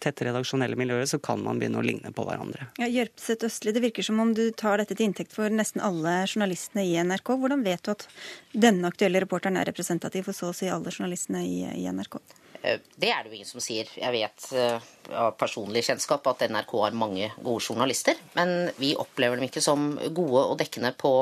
[0.00, 2.70] tette redaksjonelle miljøer så kan man begynne å ligne på hverandre.
[2.78, 6.20] Ja, Jørpseth Østli, det virker som om du tar dette til inntekt for nesten alle
[6.30, 7.34] journalistene i NRK.
[7.34, 8.06] Hvordan vet du at
[8.54, 12.20] denne aktuelle reporteren er representativ for så å si alle journalistene i, i NRK?
[12.66, 13.90] Eh, det er det jo ingen som sier.
[13.94, 18.18] Jeg vet eh, av personlig kjennskap at NRK har mange gode journalister.
[18.38, 21.12] Men vi opplever dem ikke som gode og dekkende på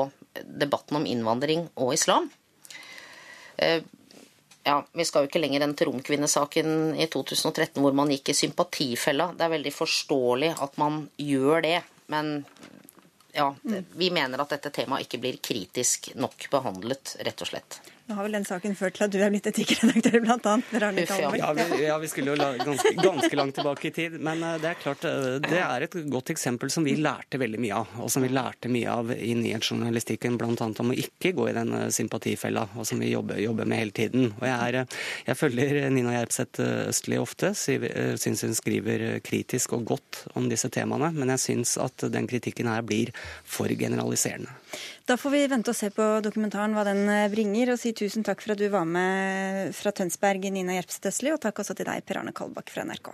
[0.43, 2.31] debatten om innvandring og islam.
[3.57, 3.81] Eh,
[4.65, 8.39] ja, Vi skal jo ikke lenger enn til romkvinnesaken i 2013 hvor man gikk i
[8.39, 9.29] sympatifella.
[9.37, 11.77] Det er veldig forståelig at man gjør det.
[12.09, 12.39] Men
[13.35, 17.77] ja, vi mener at dette temaet ikke blir kritisk nok behandlet, rett og slett.
[18.05, 21.09] Nå har vel den saken ført til at du er blitt etikkredaktør, annet.
[21.09, 24.17] Ja, vi, ja, vi skulle jo la, ganske, ganske langt tilbake i tid.
[24.21, 27.61] Men eh, det er klart, eh, det er et godt eksempel som vi lærte veldig
[27.63, 27.95] mye av.
[28.05, 30.53] Og som vi lærte mye av i nyhetsjournalistikken, bl.a.
[30.53, 33.97] om å ikke gå i den eh, sympatifella, og som vi jobber, jobber med hele
[33.97, 34.29] tiden.
[34.37, 35.01] Og jeg, er,
[35.31, 37.55] jeg følger Nina Gjerpseth Østli ofte.
[37.57, 41.09] Syns hun skriver kritisk og godt om disse temaene.
[41.17, 43.09] Men jeg syns at den kritikken her blir
[43.41, 44.53] for generaliserende.
[45.05, 48.25] Da får vi vente og se på dokumentaren hva den eh, bringer, og si tusen
[48.25, 51.85] takk for at du var med fra Tønsberg, Nina Gjerpseth Østli, og takk også til
[51.85, 53.13] deg, Per Arne Kalbakk fra NRK.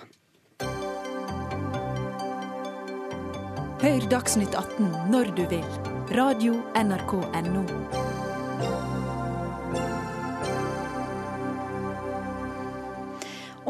[3.82, 5.68] Hør Dagsnytt 18 når du vil.
[6.16, 8.20] Radio NRK Radio.nrk.no.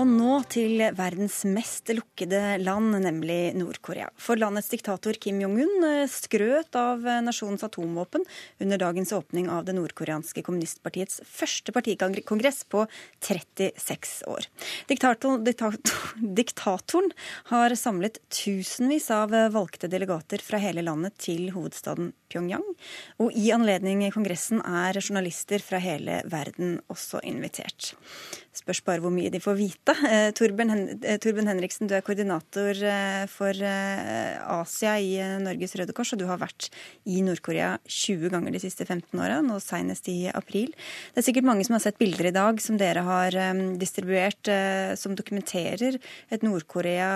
[0.01, 4.07] Og nå til verdens mest lukkede land, nemlig Nord-Korea.
[4.17, 8.25] For landets diktator Kim Jong-un eh, skrøt av eh, nasjonens atomvåpen
[8.65, 12.87] under dagens åpning av det nordkoreanske kommunistpartiets første partikongress på
[13.21, 14.49] 36 år.
[14.89, 15.45] Diktatoren,
[16.41, 17.13] diktatoren
[17.51, 22.65] har samlet tusenvis av eh, valgte delegater fra hele landet til hovedstaden Pyongyang.
[23.21, 27.93] Og i anledning kongressen er journalister fra hele verden også invitert.
[28.51, 29.93] Spørs bare hvor mye de får vite.
[30.11, 36.19] Eh, eh, Torben Henriksen, du er koordinator eh, for Asia i Norges Røde Kors, og
[36.19, 36.67] du har vært
[37.07, 40.73] i Nord-Korea 20 ganger de siste 15 åra, nå senest i april.
[41.13, 43.38] Det er sikkert mange som har sett bilder i dag som dere har
[43.79, 44.51] distribuert,
[44.99, 45.95] som dokumenterer
[46.32, 47.09] et Nord-Korea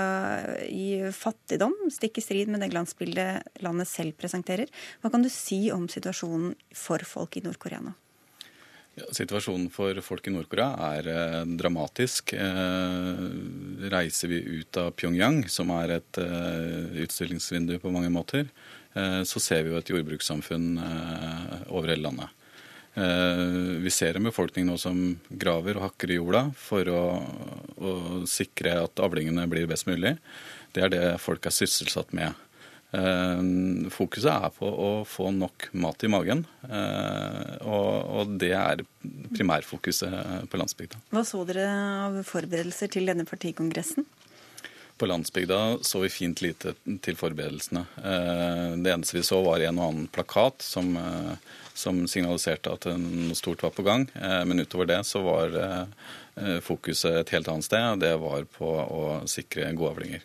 [0.72, 4.72] i fattigdom, stikk i strid med det glansbildet landet selv presenterer.
[5.06, 7.91] Hva kan du si om situasjonen for folk i Nord-Korea nå?
[8.97, 12.34] Ja, situasjonen for folk i Nord-Korea er eh, dramatisk.
[12.34, 13.20] Eh,
[13.93, 18.49] reiser vi ut av Pyongyang, som er et eh, utstillingsvindu på mange måter,
[18.97, 22.34] eh, så ser vi jo et jordbrukssamfunn eh, over hele landet.
[22.97, 23.45] Eh,
[23.86, 24.97] vi ser en befolkning nå som
[25.30, 27.03] graver og hakker i jorda for å,
[27.78, 27.93] å
[28.32, 30.16] sikre at avlingene blir best mulig.
[30.74, 32.34] Det er det folk er sysselsatt med.
[32.93, 33.39] Eh,
[33.91, 38.83] fokuset er på å få nok mat i magen, eh, og det er
[39.36, 41.01] primærfokuset på landsbygda.
[41.15, 44.05] Hva så dere av forberedelser til denne partikongressen?
[44.95, 46.71] På landsbygda så vi fint lite
[47.03, 47.81] til forberedelsene.
[47.99, 50.93] Eh, det eneste vi så var en og annen plakat som,
[51.73, 54.07] som signaliserte at noe stort var på gang.
[54.15, 55.57] Men utover det så var
[56.63, 60.23] fokuset et helt annet sted, og det var på å sikre gode avlinger.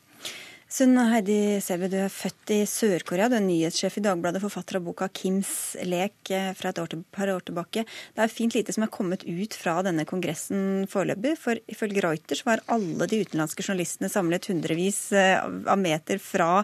[0.70, 3.26] Sunn Heidi Sebe, du er født i Sør-Korea.
[3.26, 7.00] Du er nyhetssjef i Dagbladet, forfatter av boka 'Kims lek' eh, fra et år til,
[7.10, 7.82] par år tilbake.
[8.14, 11.32] Det er fint lite som er kommet ut fra denne kongressen foreløpig.
[11.42, 16.62] For ifølge Reuters var alle de utenlandske journalistene samlet hundrevis eh, av meter fra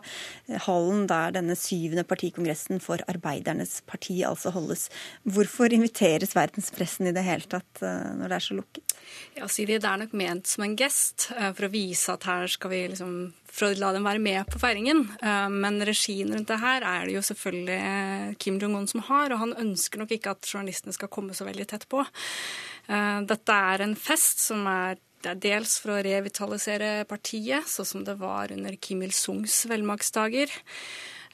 [0.69, 4.87] hallen der denne syvende partikongressen for Arbeidernes parti altså holdes.
[5.27, 8.95] Hvorfor inviteres verdenspressen i det hele tatt eh, når det er så lukket?
[9.35, 12.71] Ja, Siri, Det er nok ment som en gest for å vise at her skal
[12.71, 13.19] vi liksom
[13.57, 15.07] for å la dem være med på feiringen.
[15.17, 19.33] Eh, men regien rundt det her er det jo selvfølgelig eh, Kim Jong-un som har,
[19.33, 22.05] og han ønsker nok ikke at journalistene skal komme så veldig tett på.
[22.05, 27.89] Eh, dette er en fest som er det er dels for å revitalisere partiet, sånn
[27.89, 30.53] som det var under Kim Il-sungs velmaksdager.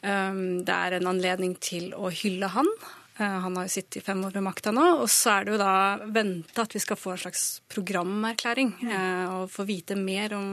[0.01, 2.71] Det er en anledning til å hylle han
[3.17, 4.85] han har jo sittet i fem år ved makta nå.
[5.03, 5.75] Og så er det jo da
[6.15, 8.73] venta at vi skal få en slags programerklæring.
[8.89, 10.49] Eh, og få vite mer om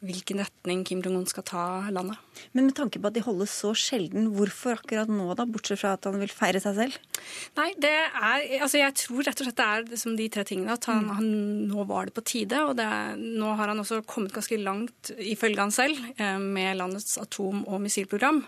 [0.00, 2.16] hvilken retning Kim Jong-un skal ta landet.
[2.56, 5.44] Men med tanke på at de holdes så sjelden, hvorfor akkurat nå, da?
[5.44, 6.96] Bortsett fra at han vil feire seg selv?
[7.58, 10.76] Nei, det er Altså, jeg tror rett og slett det er liksom de tre tingene.
[10.78, 11.12] At han, mm.
[11.18, 11.28] han
[11.68, 12.62] nå var det på tide.
[12.70, 12.88] Og det,
[13.20, 17.80] nå har han også kommet ganske langt, ifølge han selv, eh, med landets atom- og
[17.84, 18.42] missilprogram.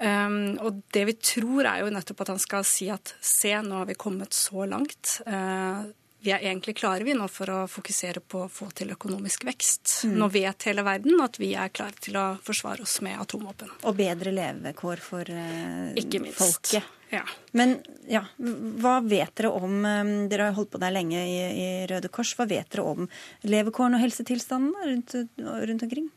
[0.00, 3.82] Um, og det vi tror, er jo nettopp at han skal si at se, nå
[3.82, 5.20] har vi kommet så langt.
[5.28, 5.90] Uh,
[6.20, 10.02] vi er egentlig klare vi nå for å fokusere på å få til økonomisk vekst.
[10.04, 10.16] Mm.
[10.20, 13.72] Nå vet hele verden at vi er klare til å forsvare oss med atomvåpen.
[13.88, 16.40] Og bedre levekår for uh, Ikke minst.
[16.40, 16.96] folket.
[17.10, 17.24] Ja.
[17.58, 21.68] Men ja, hva vet dere om um, Dere har holdt på der lenge i, i
[21.90, 22.36] Røde Kors.
[22.38, 23.08] Hva vet dere om
[23.42, 26.10] levekårene og helsetilstanden rundt, rundt omkring?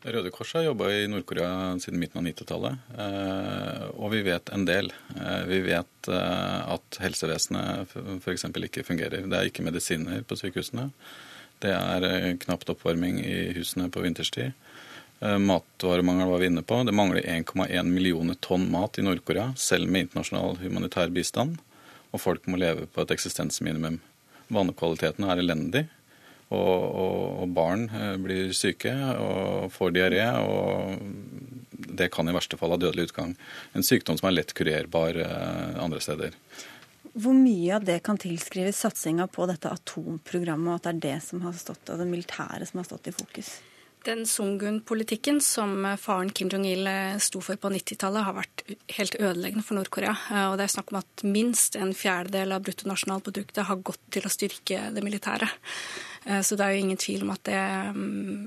[0.00, 4.62] Røde Kors har jobba i Nord-Korea siden midten av 90-tallet, eh, og vi vet en
[4.64, 4.88] del.
[5.12, 7.92] Eh, vi vet eh, at helsevesenet
[8.22, 8.46] f.eks.
[8.48, 9.26] ikke fungerer.
[9.28, 10.88] Det er ikke medisiner på sykehusene.
[11.60, 14.56] Det er knapt oppvarming i husene på vinterstid.
[15.20, 16.78] Matvaremangel var vi inne på.
[16.88, 21.58] Det mangler 1,1 millioner tonn mat i Nord-Korea, selv med internasjonal humanitær bistand.
[22.16, 24.00] Og folk må leve på et eksistensminimum.
[24.48, 25.84] Vannekvaliteten er elendig.
[26.50, 30.24] Og, og, og barn eh, blir syke og får diaré.
[30.42, 30.98] Og
[32.00, 33.36] det kan i verste fall ha dødelig utgang.
[33.72, 36.34] En sykdom som er lett kurerbar eh, andre steder.
[37.10, 41.16] Hvor mye av det kan tilskrives satsinga på dette atomprogrammet, og at det er det
[41.26, 43.56] som har stått, og det militære som har stått i fokus?
[44.06, 46.86] Den Sungun-politikken som faren Kim Jong-il
[47.20, 48.62] sto for på 90-tallet, har vært
[48.96, 50.14] helt ødeleggende for Nord-Korea.
[50.48, 54.32] Og det er snakk om at minst en fjerdedel av bruttonasjonalproduktet har gått til å
[54.32, 55.50] styrke det militære.
[56.20, 57.60] Så det er jo ingen tvil om at det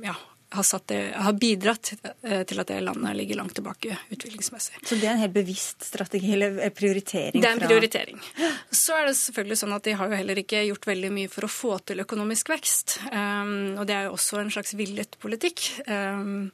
[0.05, 0.13] ja,
[0.53, 4.77] har, det, har, bidratt eh, til at det landet ligger langt tilbake utviklingsmessig.
[4.85, 7.41] Så det er en helt bevisst strategi eller prioritering?
[7.41, 8.21] Det er en prioritering.
[8.69, 11.47] Så er det selvfølgelig sånn at de har jo heller ikke gjort veldig mye for
[11.47, 12.99] å få til økonomisk vekst.
[13.09, 15.65] Um, og det er jo også en slags villet politikk.
[15.87, 16.51] Um,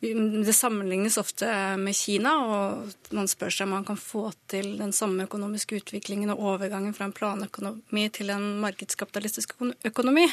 [0.00, 4.92] det sammenlignes ofte med Kina, og man spør seg om man kan få til den
[4.94, 9.56] samme økonomiske utviklingen og overgangen fra en planøkonomi til en markedskapitalistisk
[9.90, 10.28] økonomi.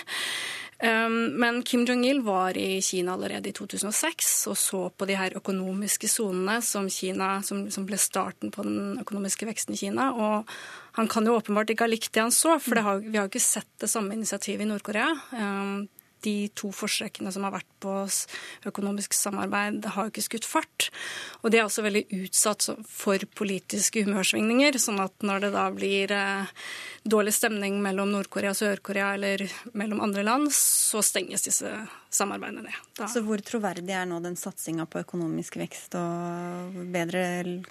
[0.76, 5.38] Um, men Kim Jong-il var i Kina allerede i 2006 og så på de her
[5.40, 10.10] økonomiske sonene som, som, ble starten på den økonomiske veksten i Kina.
[10.12, 10.52] Og
[11.00, 13.32] han kan jo åpenbart ikke ha likt det han så, for har, vi har jo
[13.32, 15.16] ikke sett det samme initiativet i Nord-Korea.
[16.26, 17.94] De to forsøkene som har vært på
[18.70, 20.90] økonomisk samarbeid, har jo ikke skutt fart.
[21.44, 24.80] Og de er også veldig utsatt for politiske humørsvingninger.
[24.82, 26.50] sånn at når det da blir eh,
[27.06, 29.46] dårlig stemning mellom Nord-Korea og Sør-Korea eller
[29.78, 31.72] mellom andre land, så stenges disse
[32.10, 32.82] samarbeidene ned.
[32.98, 33.10] Da.
[33.12, 37.26] Så hvor troverdig er nå den satsinga på økonomisk vekst og bedre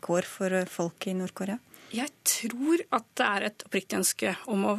[0.05, 1.59] kår for folk i Nord-Korea?
[1.95, 4.75] Jeg tror at det er et oppriktig ønske om å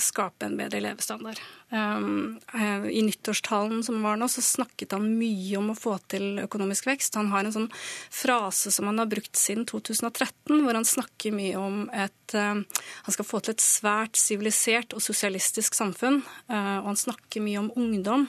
[0.00, 1.40] skape en bedre levestandard.
[1.70, 6.40] Um, eh, I nyttårstalen som var nå, så snakket han mye om å få til
[6.40, 7.18] økonomisk vekst.
[7.20, 7.66] Han har en sånn
[8.08, 12.56] frase som han har brukt siden 2013, hvor han snakker mye om et uh,
[13.04, 16.18] Han skal få til et svært sivilisert og sosialistisk samfunn.
[16.48, 18.26] Og han snakker mye om ungdom.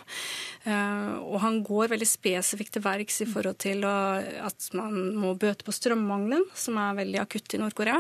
[0.64, 5.76] Og han går veldig spesifikt til verks i forhold til at man må bøte på
[5.76, 8.00] strømmangelen, som er veldig akutt i Nord-Korea.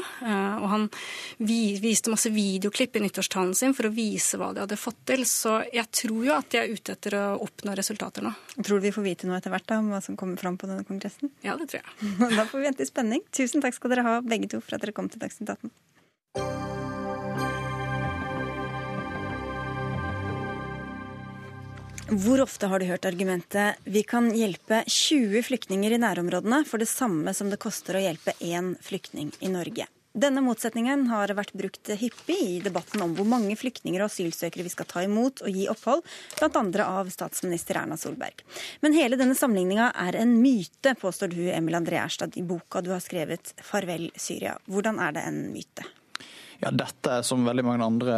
[0.61, 0.87] og han
[1.43, 5.25] viste masse videoklipp i nyttårstalen sin for å vise hva de hadde fått til.
[5.25, 8.33] Så jeg tror jo at de er ute etter å oppnå resultater nå.
[8.59, 10.69] Tror du vi får vite noe etter hvert da, om hva som kommer fram på
[10.69, 11.31] denne kongressen?
[11.45, 12.15] Ja, det tror jeg.
[12.39, 13.25] da får vi vente i spenning.
[13.31, 15.77] Tusen takk skal dere ha, begge to, for at dere kom til Dagsnytt 18.
[22.09, 26.89] Hvor ofte har du hørt argumentet 'vi kan hjelpe 20 flyktninger i nærområdene for det
[26.89, 29.85] samme som det koster å hjelpe én flyktning i Norge'?
[30.17, 34.71] Denne motsetningen har vært brukt hyppig i debatten om hvor mange flyktninger og asylsøkere vi
[34.73, 36.01] skal ta imot og gi opphold,
[36.39, 36.63] bl.a.
[36.85, 38.41] av statsminister Erna Solberg.
[38.81, 42.89] Men hele denne sammenligninga er en myte, påstår du, Emil André Erstad, i boka du
[42.95, 44.57] har skrevet 'Farvel Syria'.
[44.65, 45.85] Hvordan er det en myte?
[46.59, 48.15] Ja, Dette, som veldig mange andre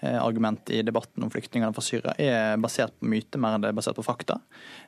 [0.00, 3.70] eh, argument i debatten om flyktningene fra Syria, er basert på myte mer enn det
[3.70, 4.40] er basert på fakta.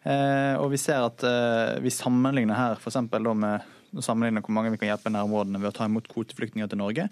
[0.02, 2.98] Eh, og Vi ser at eh, vi sammenligner her f.eks.
[3.04, 3.68] med
[3.98, 7.08] sammenligner hvor mange vi kan hjelpe i nærområdene ved å ta imot kvoteflyktninger til Norge.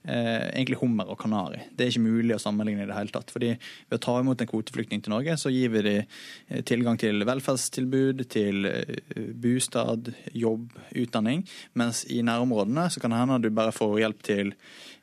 [0.00, 1.58] Eh, egentlig hummer og kanari.
[1.76, 3.30] Det er ikke mulig å sammenligne i det hele tatt.
[3.34, 5.98] fordi Ved å ta imot en kvoteflyktning til Norge, så gir vi dem
[6.48, 8.94] eh, tilgang til velferdstilbud, til eh,
[9.36, 11.44] bostad, jobb, utdanning.
[11.74, 14.54] Mens i nærområdene så kan det hende at du bare får hjelp til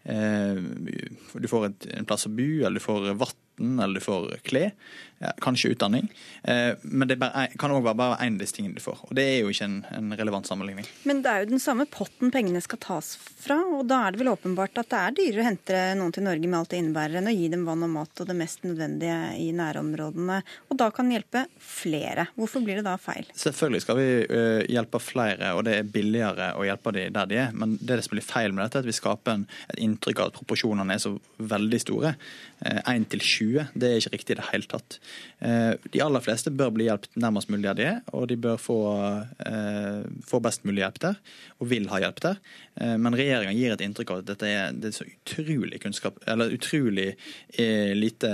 [0.09, 0.63] eh,
[1.37, 3.13] Du får et, en plass å bo, eller du får
[3.57, 4.71] vann, eller du får klær
[5.19, 6.13] ja, kanskje utdanning.
[6.43, 8.99] Eh, men det bare, kan òg være bare én av disse tingene du får.
[9.07, 10.85] Og det er jo ikke en, en, relevant sammenligning.
[11.09, 14.21] Men det er jo den samme potten pengene skal tas fra, og da er det
[14.21, 17.19] vel åpenbart at det er dyrere å hente noen til Norge med alt det innebærer,
[17.19, 20.39] enn å gi dem vann og mat og det mest nødvendige i nærområdene.
[20.69, 22.27] Og da kan hjelpe flere.
[22.37, 23.25] Hvorfor blir det da feil?
[23.37, 27.41] Selvfølgelig skal vi uh, hjelpe flere, og det er billigere å hjelpe dem der de
[27.47, 27.57] er.
[27.57, 30.31] Men det som blir feil med dette, er at vi skaper en, et inntrykk av
[30.31, 32.13] at proporsjonene er så veldig store.
[32.61, 34.97] Én 1 til 20, det er ikke riktig i det hele tatt.
[35.39, 38.59] Eh, de aller fleste bør bli hjulpet nærmest mulig av de er, og de bør
[38.61, 38.77] få,
[39.45, 41.19] eh, få best mulig hjelp der,
[41.59, 42.39] og vil ha hjelp der.
[42.81, 46.19] Eh, men regjeringa gir et inntrykk av at dette er, det er så utrolig kunnskap,
[46.27, 47.15] eller utrolig
[47.57, 48.29] lite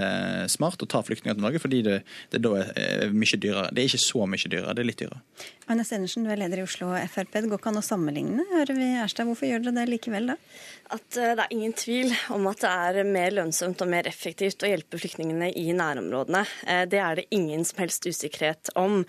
[0.52, 2.00] smart å ta flyktninger til Norge, fordi det,
[2.34, 3.70] det da er mye dyrere.
[3.72, 5.22] Det er ikke så mye dyrere, det er litt dyrere.
[5.72, 7.38] Anne Stenersen, du er leder i Oslo Frp.
[7.38, 9.28] Det går ikke an å sammenligne, hører vi Erstad.
[9.30, 10.36] Hvorfor gjør dere det likevel, da?
[10.94, 14.70] At det er ingen tvil om at det er mer lønnsomt og mer effektivt å
[14.70, 16.44] hjelpe flyktningene i nærområdene.
[16.92, 19.02] Det er det ingen som helst usikkerhet om.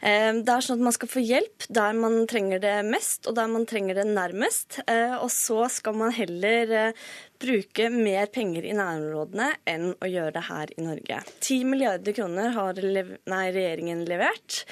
[0.00, 3.50] Det er sånn at man skal få hjelp der man trenger det mest, og der
[3.50, 4.80] man trenger det nærmest.
[4.86, 7.06] Eh, og så skal man heller eh,
[7.42, 11.20] bruke mer penger i nærområdene enn å gjøre det her i Norge.
[11.44, 14.62] 10 milliarder kroner har lev nei, regjeringen levert,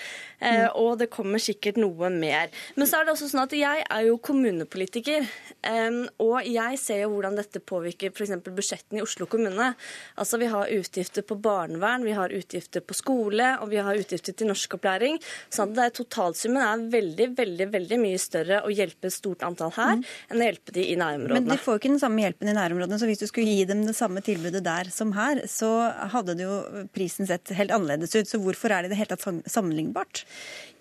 [0.41, 0.79] eh, mm.
[0.81, 2.53] og det kommer sikkert noe mer.
[2.79, 5.29] Men så er det også sånn at jeg er jo kommunepolitiker,
[5.67, 8.35] eh, og jeg ser jo hvordan dette påvirker f.eks.
[8.49, 9.73] budsjettene i Oslo kommune.
[10.21, 14.33] Altså Vi har utgifter på barnevern, vi har utgifter på skole, og vi har utgifter
[14.33, 15.21] til norskopplæring.
[15.21, 19.73] at det er, totalsummen er veldig, veldig veldig mye større å hjelpe et stort antall
[19.77, 20.05] her mm.
[20.31, 21.41] enn å hjelpe de i nærområdene.
[21.41, 22.99] Men de får ikke den samme hjelpen i nærområdene.
[23.01, 25.71] Så hvis du skulle gi dem det samme tilbudet der som her, så
[26.15, 28.31] hadde det jo prisen sett helt annerledes ut.
[28.31, 30.25] Så hvorfor er det i det hele tatt sammenlignbart?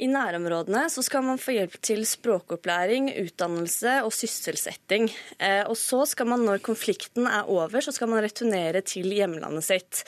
[0.01, 5.05] I nærområdene så skal man få hjelp til språkopplæring, utdannelse og sysselsetting.
[5.37, 9.67] Eh, og så skal man, når konflikten er over, så skal man returnere til hjemlandet
[9.67, 10.01] sitt.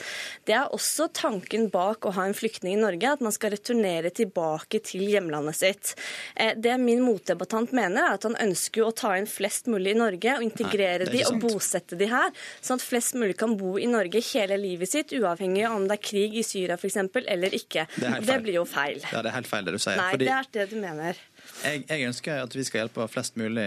[0.48, 4.10] Det er også tanken bak å ha en flyktning i Norge, at man skal returnere
[4.10, 5.94] tilbake til hjemlandet sitt.
[6.34, 10.00] Eh, det min motdebattant mener, er at han ønsker å ta inn flest mulig i
[10.00, 13.76] Norge og integrere Nei, de og bosette de her, sånn at flest mulig kan bo
[13.78, 16.98] i Norge hele livet sitt, uavhengig av om det er krig i Syria f.eks.
[17.22, 17.86] eller ikke.
[17.94, 18.98] Det, det, blir jo feil.
[19.12, 20.00] Ja, det er helt feil det du sier.
[20.00, 20.28] Nei, fordi...
[20.28, 21.20] det er det du mener.
[21.62, 23.66] Jeg, jeg, ønsker at vi skal hjelpe flest mulig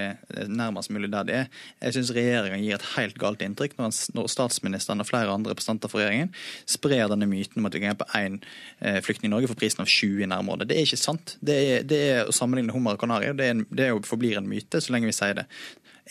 [0.52, 1.50] nærmest mulig der de er.
[1.80, 5.92] Jeg syns regjeringen gir et helt galt inntrykk når, når, statsministeren og flere andre representanter
[5.92, 6.34] for regjeringen
[6.70, 8.40] sprer denne myten om at vi kan hjelpe én
[8.82, 10.70] eh, flyktning i Norge for prisen av 20 i nærområdet.
[10.70, 11.38] Det er ikke sant.
[11.40, 13.32] Det er, det er å sammenligne hummer og kanari.
[13.38, 15.48] Det, er, det er forblir en myte så lenge vi sier det.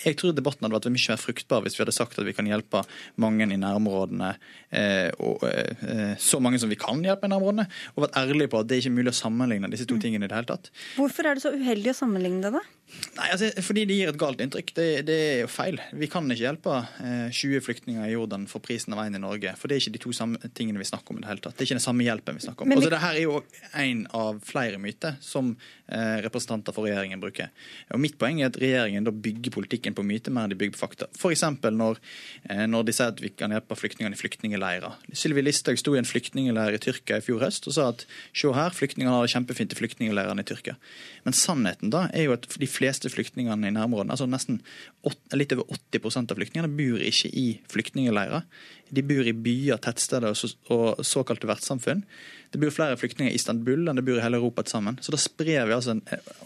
[0.05, 2.49] Jeg tror debatten hadde vært mye mer fruktbar hvis vi hadde sagt at vi kan
[2.49, 2.85] hjelpe
[3.21, 4.33] mange i nærområdene,
[4.71, 8.63] eh, og, eh, så mange som vi kan hjelpe i nærområdene, og vært ærlige på
[8.63, 10.03] at det er ikke mulig å sammenligne disse to mm.
[10.05, 10.71] tingene i det hele tatt.
[10.97, 12.65] Hvorfor er det så uheldig å sammenligne det, da?
[13.19, 14.71] Nei, altså, Fordi det gir et galt inntrykk.
[14.77, 15.77] Det, det, er jo feil.
[16.01, 19.53] Vi kan ikke hjelpe eh, 20 flyktninger i Jordan for prisen av én i Norge.
[19.61, 21.57] For det er ikke de to samme tingene vi snakker om i det hele tatt.
[21.59, 22.73] Det er ikke den samme hjelpen vi snakker om.
[22.73, 23.43] Men, altså, det her er jo
[23.85, 27.53] en av flere myter som eh, representanter for regjeringen bruker.
[27.93, 30.77] Og Mitt poeng er at regjeringen da bygger politikken på myter mer enn de bygger
[30.77, 31.09] på fakta.
[31.17, 31.45] F.eks.
[31.79, 32.01] Når,
[32.51, 34.97] eh, når de sier at vi kan hjelpe flyktningene i flyktningleirer.
[35.17, 38.53] Sylvi Listhaug sto i en flyktningleir i Tyrkia i fjor høst og sa at se
[38.55, 40.79] her, flyktningene har det kjempefint i flyktningleirene i Tyrkia.
[41.27, 44.63] Men sannheten da er jo at de fleste flyktningene i nærområdene, altså nesten
[45.37, 48.45] litt over 80% av flyktningene, bor ikke i flyktningleirer.
[48.95, 52.05] De bor i byer, tettsteder og såkalte vertssamfunn.
[52.53, 54.97] Det bor flere flyktninger i Istanbul enn det bor i hele Europa til sammen.
[55.05, 55.99] Så da sprer vi altså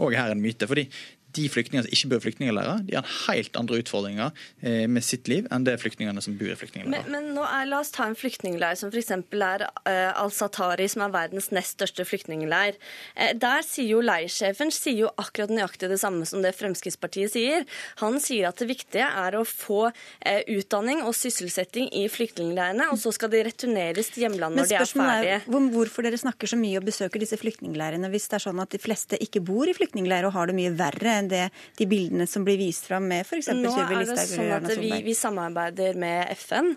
[0.03, 0.67] òg her en myte.
[0.67, 0.89] fordi
[1.37, 4.31] de flyktningene som ikke bor i flyktningleirer, de har helt andre utfordringer
[4.61, 7.09] eh, med sitt liv enn det flyktningene som bor i flyktningleirer.
[7.09, 9.13] Men, men nå er, la oss ta en flyktningleir som f.eks.
[9.15, 12.79] er uh, Al-Satari, som er verdens nest største flyktningleir.
[13.17, 17.67] Uh, der sier jo leirsjefen sier jo akkurat nøyaktig det samme som det Fremskrittspartiet sier.
[18.03, 23.01] Han sier at det viktige er å få uh, utdanning og sysselsetting i flyktningleirene, og
[23.01, 25.41] så skal de returneres til hjemlandet når de er ferdige.
[25.49, 28.61] Men Er hvorfor dere snakker så mye og besøker disse flyktningleirene hvis det er sånn
[28.63, 31.47] at de fleste ikke bor i flyktningleirer og har det mye verre enn det,
[31.79, 33.49] de bildene som blir vist fram med f.eks.
[33.49, 34.13] Sylvi Listhaug eller Erna Solberg?
[34.13, 36.73] Nå er det sånn at vi, vi samarbeider med FN,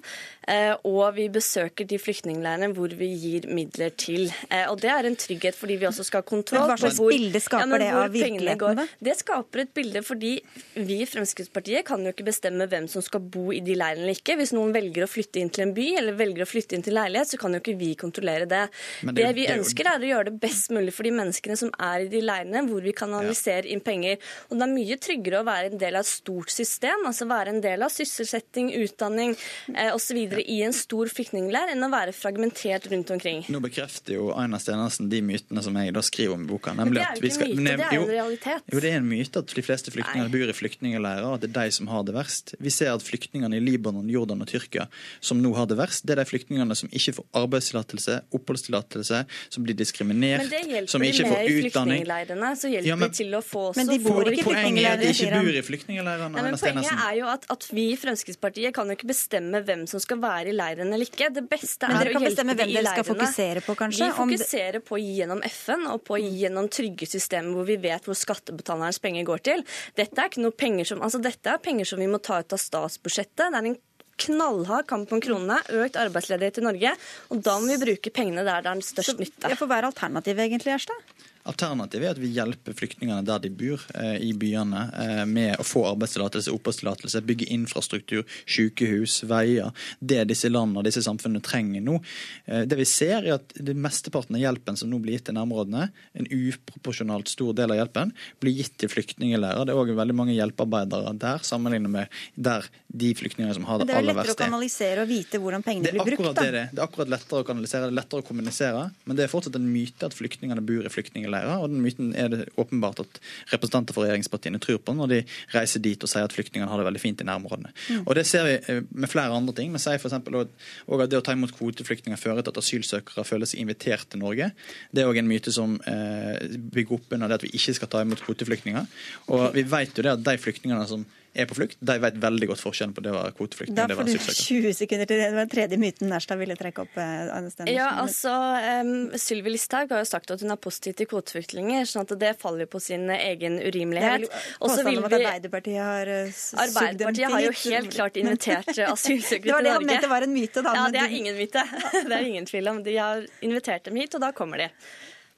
[0.48, 4.30] eh, og vi besøker de flyktningleirene hvor vi gir midler til.
[4.50, 7.42] Eh, og Det er en trygghet fordi vi også skal ha kontroll Hva slags bilde
[7.44, 8.84] skaper ja, det av virkeligheten?
[9.10, 10.34] Det skaper et bilde fordi
[10.76, 14.18] vi i Fremskrittspartiet kan jo ikke bestemme hvem som skal bo i de leirene eller
[14.18, 14.38] ikke.
[14.40, 16.98] Hvis noen velger å flytte inn til en by eller velger å flytte inn til
[16.98, 18.64] leilighet, så kan jo ikke vi kontrollere det.
[19.02, 22.06] det, det vi ønsker, er å gjøre det best mulig for de menneskene som er
[22.06, 24.20] i de leirene, hvor vi kanaliserer inn penger.
[24.50, 27.56] Og det er mye tryggere å være en del av et stort system, altså være
[27.56, 29.36] en del av sysselsetting, utdanning
[29.74, 30.20] eh, osv.
[30.42, 33.44] i en stor flyktningleir, enn å være fragmentert rundt omkring.
[33.52, 36.76] Nå bekrefter jo Aina Stenersen de mytene som jeg da skriver om i boka.
[36.78, 38.70] Men det er jo ikke en myte, det er jo en realitet.
[38.74, 41.52] Jo, det er en myte at de fleste flyktninger bor i flyktningleirer, og at det
[41.52, 42.56] er de som har det verst.
[42.62, 44.88] Vi ser at flyktningene i Libanon, Jordan og Tyrkia
[45.20, 49.22] som nå har det verst, det er de flyktningene som ikke får arbeidstillatelse, oppholdstillatelse,
[49.54, 50.46] som blir diskriminert,
[50.92, 51.36] som ikke får utdanning.
[51.36, 53.92] Men det hjelper med i flyktningleirene, så hjelper ja, men, til å få også Men
[53.92, 56.44] de bor ikke i Poenget er at de ikke bor i flyktningleirene.
[56.62, 60.22] Poenget er jo at, at, vi i Fremskrittspartiet kan jo ikke bestemme hvem som skal
[60.24, 61.30] være i leiren eller ikke.
[61.36, 62.94] Det beste er å hjelpe de i leirene.
[62.96, 64.10] Skal fokusere på, kanskje?
[64.10, 69.02] Vi fokuserer på gjennom FN og på gjennom trygge systemer hvor vi vet hvor skattebetalernes
[69.04, 69.66] penger går til.
[69.98, 72.56] Dette er, ikke noe penger som, altså dette er penger som vi må ta ut
[72.56, 73.52] av statsbudsjettet.
[73.52, 73.78] Det er en
[74.26, 76.96] knallhard kamp om kronene, økt arbeidsledighet i Norge.
[77.34, 79.50] Og da må vi bruke pengene der det er den størst nytte.
[79.52, 81.32] Det får være alternativet, egentlig, Gjerstad?
[81.46, 85.66] Alternativet er at vi hjelper flyktningene der de bor, eh, i byene, eh, med å
[85.66, 89.72] få arbeidstillatelse, oppholdstillatelse, bygge infrastruktur, sykehus, veier.
[90.02, 92.00] Det disse landene og disse samfunnene trenger nå.
[92.48, 95.38] Eh, det vi ser, er at det mesteparten av hjelpen som nå blir gitt til
[95.38, 99.66] nærområdene, en uproporsjonalt stor del av hjelpen, blir gitt til flyktningleirer.
[99.66, 103.94] Det er òg veldig mange hjelpearbeidere der, sammenlignet med der de flyktningene som har det,
[103.94, 104.34] aller verste.
[104.34, 106.42] Det er lettere å kanalisere og vite hvordan pengene blir brukt.
[106.42, 106.68] Det, det.
[106.74, 109.62] det er akkurat lettere å kanalisere, det er lettere å kommunisere, men det er fortsatt
[109.62, 111.60] en myte at flyktningene bor i flyktningleirer leirer.
[111.60, 113.20] og Den myten er det åpenbart at
[113.54, 115.22] representanter for regjeringspartiene tror på når de
[115.54, 117.74] reiser dit og sier at flyktningene har det veldig fint i nærområdene.
[117.90, 118.06] Mm.
[118.06, 119.74] Og Det ser vi eh, med flere andre ting.
[119.76, 120.16] Vi sier f.eks.
[120.16, 124.52] at det å ta imot kvoteflyktninger fører til at asylsøkere føler seg invitert til Norge.
[124.92, 127.92] Det er òg en myte som eh, bygger opp under det at vi ikke skal
[127.92, 128.90] ta imot kvoteflyktninger.
[129.36, 131.06] Og vi vet jo det at de flyktningene som
[131.36, 133.96] er på flukt, de vet veldig godt forskjellen på det å være kvoteflyktning og det
[133.96, 134.48] å får være du asylsøker.
[134.48, 135.26] 20 sekunder til det.
[135.26, 136.98] Det var den tredje myten Nærstad ville trekke opp.
[137.02, 138.34] eh, Anne Ja, altså,
[138.82, 142.34] um, Sylvi Listhaug har jo sagt at hun er positiv til kvoteflyktninger, sånn at det
[142.42, 144.28] faller jo på sin egen urimelighet.
[144.60, 147.56] Og så påstanden vil om at vi Arbeiderpartiet har eh, sugd dem Arbeiderpartiet har jo
[147.64, 149.50] helt klart invitert asylsøkere til Norge.
[149.50, 150.78] Det var det han mente var en myte, da.
[150.80, 151.66] Ja, det er ingen myte.
[152.06, 152.84] Det er ingen tvil om.
[152.86, 154.70] De har invitert dem hit, og da kommer de.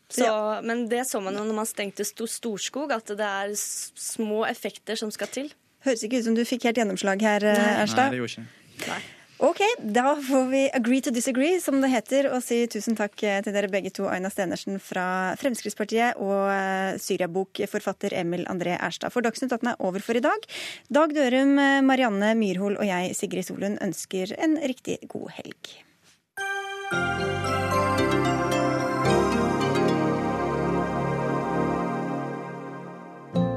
[0.09, 0.27] Så,
[0.63, 5.11] Men det så man jo når man stengte Storskog, at det er små effekter som
[5.11, 5.49] skal til.
[5.87, 8.11] Høres ikke ut som du fikk helt gjennomslag her, Erstad.
[8.11, 8.17] Nei.
[8.17, 8.97] Det gjorde ikke.
[9.37, 13.37] Ok, da får vi agree to disagree, som det heter, og si tusen takk eh,
[13.45, 19.13] til dere begge to, Aina Stenersen fra Fremskrittspartiet og eh, Syriabok-forfatter Emil André Erstad.
[19.13, 20.49] For Dagsnytt 18 er over for i dag.
[20.89, 25.77] Dag Dørum, eh, Marianne Myrhol og jeg, Sigrid Solund, ønsker en riktig god helg.